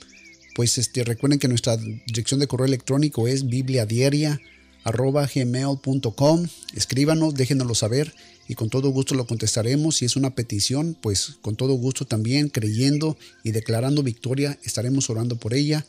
pues 0.57 0.77
este, 0.77 1.05
recuerden 1.05 1.39
que 1.39 1.47
nuestra 1.47 1.77
dirección 1.77 2.41
de 2.41 2.49
correo 2.49 2.67
electrónico 2.67 3.29
es 3.29 3.47
bibliadiaria.gmail.com. 3.47 6.47
Escríbanos, 6.75 7.37
déjenoslo 7.37 7.77
saber 7.77 8.13
y 8.49 8.57
con 8.57 8.71
todo 8.71 8.89
gusto 8.89 9.15
lo 9.15 9.29
contestaremos. 9.29 9.99
Si 9.99 10.05
es 10.05 10.17
una 10.17 10.35
petición, 10.35 10.97
pues 11.01 11.37
con 11.43 11.55
todo 11.55 11.75
gusto 11.75 12.07
también, 12.07 12.49
creyendo 12.49 13.17
y 13.45 13.53
declarando 13.53 14.03
victoria, 14.03 14.59
estaremos 14.65 15.09
orando 15.11 15.37
por 15.37 15.55
ella. 15.55 15.87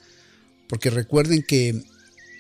Porque 0.69 0.91
recuerden 0.91 1.41
que 1.41 1.83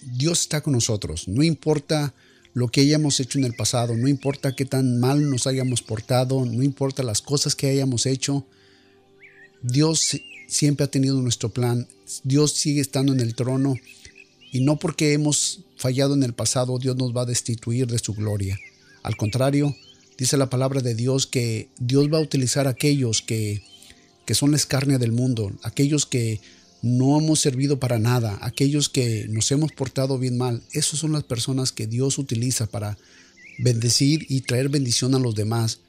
Dios 0.03 0.41
está 0.41 0.61
con 0.61 0.73
nosotros. 0.73 1.27
No 1.27 1.41
importa 1.41 2.13
lo 2.55 2.69
que 2.69 2.79
hayamos 2.79 3.19
hecho 3.19 3.37
en 3.37 3.43
el 3.43 3.53
pasado, 3.53 3.97
no 3.97 4.07
importa 4.07 4.55
qué 4.55 4.63
tan 4.63 4.97
mal 5.01 5.29
nos 5.29 5.45
hayamos 5.45 5.81
portado, 5.81 6.45
no 6.45 6.63
importa 6.63 7.03
las 7.03 7.21
cosas 7.21 7.53
que 7.53 7.67
hayamos 7.67 8.05
hecho. 8.05 8.45
Dios 9.61 10.21
siempre 10.47 10.85
ha 10.85 10.89
tenido 10.89 11.21
nuestro 11.21 11.49
plan. 11.49 11.85
Dios 12.23 12.53
sigue 12.53 12.79
estando 12.79 13.11
en 13.11 13.19
el 13.19 13.35
trono. 13.35 13.75
Y 14.53 14.61
no 14.61 14.79
porque 14.79 15.11
hemos 15.11 15.65
fallado 15.75 16.13
en 16.13 16.23
el 16.23 16.31
pasado, 16.31 16.79
Dios 16.79 16.95
nos 16.95 17.13
va 17.13 17.23
a 17.23 17.25
destituir 17.25 17.87
de 17.87 17.99
su 17.99 18.13
gloria. 18.13 18.57
Al 19.03 19.17
contrario, 19.17 19.75
dice 20.17 20.37
la 20.37 20.49
palabra 20.49 20.79
de 20.79 20.95
Dios 20.95 21.27
que 21.27 21.67
Dios 21.77 22.07
va 22.11 22.19
a 22.19 22.21
utilizar 22.21 22.69
aquellos 22.69 23.21
que, 23.21 23.63
que 24.25 24.33
son 24.33 24.51
la 24.51 24.57
escarnia 24.57 24.97
del 24.97 25.11
mundo, 25.11 25.51
aquellos 25.61 26.05
que 26.05 26.39
no 26.85 27.17
hemos 27.17 27.39
servido 27.39 27.79
para 27.79 27.97
nada, 27.97 28.37
aquellos 28.41 28.89
que 28.89 29.25
nos 29.27 29.51
hemos 29.51 29.71
portado 29.71 30.19
bien 30.19 30.37
mal, 30.37 30.61
esas 30.71 30.99
son 30.99 31.13
las 31.13 31.23
personas 31.23 31.71
que 31.71 31.87
Dios 31.87 32.19
utiliza 32.19 32.67
para 32.67 32.95
bendecir 33.57 34.27
y 34.29 34.41
traer 34.41 34.69
bendición 34.69 35.15
a 35.15 35.19
los 35.19 35.33
demás. 35.33 35.79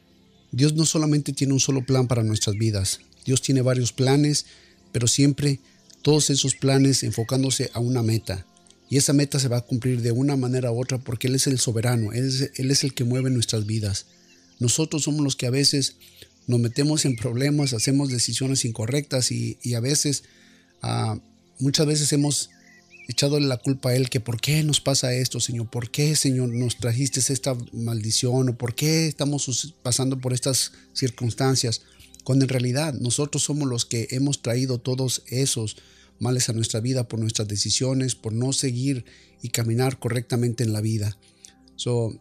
Dios 0.52 0.72
no 0.72 0.86
solamente 0.86 1.34
tiene 1.34 1.52
un 1.52 1.60
solo 1.60 1.84
plan 1.84 2.08
para 2.08 2.22
nuestras 2.22 2.56
vidas, 2.56 3.00
Dios 3.26 3.42
tiene 3.42 3.60
varios 3.60 3.92
planes, 3.92 4.46
pero 4.90 5.06
siempre 5.06 5.60
todos 6.00 6.30
esos 6.30 6.54
planes 6.54 7.02
enfocándose 7.02 7.70
a 7.74 7.80
una 7.80 8.02
meta. 8.02 8.46
Y 8.88 8.96
esa 8.96 9.12
meta 9.12 9.38
se 9.38 9.48
va 9.48 9.58
a 9.58 9.66
cumplir 9.66 10.00
de 10.00 10.12
una 10.12 10.36
manera 10.36 10.72
u 10.72 10.80
otra 10.80 10.96
porque 10.96 11.26
Él 11.26 11.34
es 11.34 11.46
el 11.46 11.58
soberano, 11.58 12.12
Él 12.12 12.26
es, 12.26 12.52
él 12.54 12.70
es 12.70 12.84
el 12.84 12.94
que 12.94 13.04
mueve 13.04 13.28
nuestras 13.28 13.66
vidas. 13.66 14.06
Nosotros 14.60 15.02
somos 15.02 15.22
los 15.22 15.36
que 15.36 15.46
a 15.46 15.50
veces 15.50 15.96
nos 16.46 16.58
metemos 16.58 17.04
en 17.04 17.16
problemas, 17.16 17.74
hacemos 17.74 18.08
decisiones 18.08 18.64
incorrectas 18.64 19.30
y, 19.30 19.58
a 19.74 19.80
veces, 19.80 20.24
ah, 20.82 21.18
muchas 21.58 21.86
veces 21.86 22.12
hemos 22.12 22.50
echado 23.08 23.38
la 23.38 23.56
culpa 23.56 23.90
a 23.90 23.96
Él 23.96 24.10
que 24.10 24.20
por 24.20 24.40
qué 24.40 24.62
nos 24.62 24.80
pasa 24.80 25.14
esto, 25.14 25.40
Señor, 25.40 25.70
por 25.70 25.90
qué, 25.90 26.16
Señor, 26.16 26.48
nos 26.48 26.76
trajiste 26.76 27.20
esta 27.32 27.56
maldición 27.72 28.48
o 28.48 28.58
por 28.58 28.74
qué 28.74 29.06
estamos 29.06 29.74
pasando 29.82 30.20
por 30.20 30.32
estas 30.32 30.72
circunstancias, 30.92 31.82
cuando 32.24 32.44
en 32.44 32.48
realidad 32.48 32.94
nosotros 32.94 33.44
somos 33.44 33.68
los 33.68 33.84
que 33.84 34.08
hemos 34.10 34.42
traído 34.42 34.78
todos 34.78 35.22
esos 35.28 35.76
males 36.18 36.48
a 36.48 36.52
nuestra 36.52 36.80
vida 36.80 37.06
por 37.08 37.20
nuestras 37.20 37.46
decisiones, 37.46 38.14
por 38.14 38.32
no 38.32 38.52
seguir 38.52 39.04
y 39.42 39.50
caminar 39.50 39.98
correctamente 39.98 40.64
en 40.64 40.72
la 40.72 40.80
vida. 40.80 41.16
So, 41.76 42.18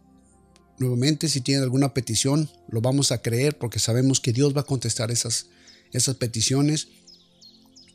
nuevamente, 0.78 1.28
si 1.28 1.40
tienen 1.40 1.64
alguna 1.64 1.94
petición, 1.94 2.50
lo 2.68 2.80
vamos 2.80 3.10
a 3.10 3.22
creer 3.22 3.58
porque 3.58 3.78
sabemos 3.78 4.20
que 4.20 4.32
Dios 4.32 4.56
va 4.56 4.60
a 4.60 4.66
contestar 4.66 5.10
esas, 5.10 5.46
esas 5.92 6.16
peticiones. 6.16 6.88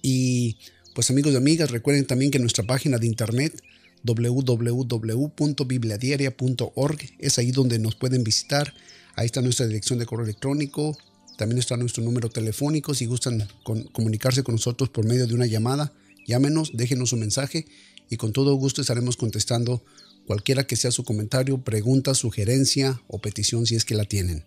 Y 0.01 0.57
pues 0.93 1.09
amigos 1.09 1.33
y 1.33 1.37
amigas, 1.37 1.71
recuerden 1.71 2.05
también 2.05 2.31
que 2.31 2.39
nuestra 2.39 2.65
página 2.65 2.97
de 2.97 3.07
internet 3.07 3.61
www.bibliadiaria.org 4.03 6.99
es 7.19 7.37
ahí 7.37 7.51
donde 7.51 7.77
nos 7.79 7.95
pueden 7.95 8.23
visitar. 8.23 8.73
Ahí 9.15 9.25
está 9.25 9.41
nuestra 9.41 9.67
dirección 9.67 9.99
de 9.99 10.05
correo 10.05 10.25
electrónico, 10.25 10.97
también 11.37 11.59
está 11.59 11.77
nuestro 11.77 12.03
número 12.03 12.29
telefónico. 12.29 12.93
Si 12.93 13.05
gustan 13.05 13.47
comunicarse 13.93 14.43
con 14.43 14.55
nosotros 14.55 14.89
por 14.89 15.05
medio 15.05 15.27
de 15.27 15.35
una 15.35 15.45
llamada, 15.45 15.93
llámenos, 16.27 16.71
déjenos 16.73 17.13
un 17.13 17.19
mensaje 17.19 17.65
y 18.09 18.17
con 18.17 18.33
todo 18.33 18.53
gusto 18.55 18.81
estaremos 18.81 19.17
contestando 19.17 19.83
cualquiera 20.25 20.65
que 20.65 20.75
sea 20.75 20.91
su 20.91 21.03
comentario, 21.03 21.59
pregunta, 21.59 22.13
sugerencia 22.13 23.01
o 23.07 23.19
petición 23.19 23.65
si 23.65 23.75
es 23.75 23.85
que 23.85 23.95
la 23.95 24.05
tienen. 24.05 24.43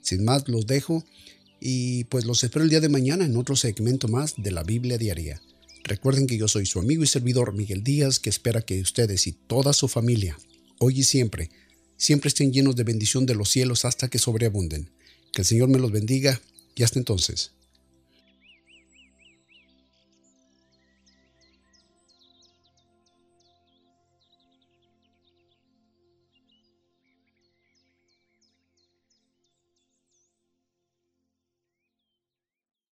Sin 0.00 0.24
más, 0.24 0.48
los 0.48 0.66
dejo 0.66 1.04
y 1.60 2.04
pues 2.04 2.24
los 2.24 2.44
espero 2.44 2.64
el 2.64 2.70
día 2.70 2.80
de 2.80 2.88
mañana 2.88 3.24
en 3.24 3.36
otro 3.36 3.56
segmento 3.56 4.08
más 4.08 4.34
de 4.36 4.50
la 4.50 4.62
Biblia 4.62 4.98
Diaria. 4.98 5.42
Recuerden 5.84 6.26
que 6.26 6.36
yo 6.36 6.48
soy 6.48 6.66
su 6.66 6.78
amigo 6.78 7.02
y 7.02 7.06
servidor 7.06 7.54
Miguel 7.54 7.82
Díaz, 7.82 8.20
que 8.20 8.30
espera 8.30 8.62
que 8.62 8.80
ustedes 8.80 9.26
y 9.26 9.32
toda 9.32 9.72
su 9.72 9.88
familia, 9.88 10.38
hoy 10.78 11.00
y 11.00 11.02
siempre, 11.02 11.50
siempre 11.96 12.28
estén 12.28 12.52
llenos 12.52 12.76
de 12.76 12.84
bendición 12.84 13.26
de 13.26 13.34
los 13.34 13.48
cielos 13.48 13.84
hasta 13.84 14.08
que 14.08 14.18
sobreabunden. 14.18 14.90
Que 15.32 15.42
el 15.42 15.46
Señor 15.46 15.68
me 15.68 15.78
los 15.78 15.92
bendiga 15.92 16.40
y 16.74 16.82
hasta 16.82 16.98
entonces. 16.98 17.52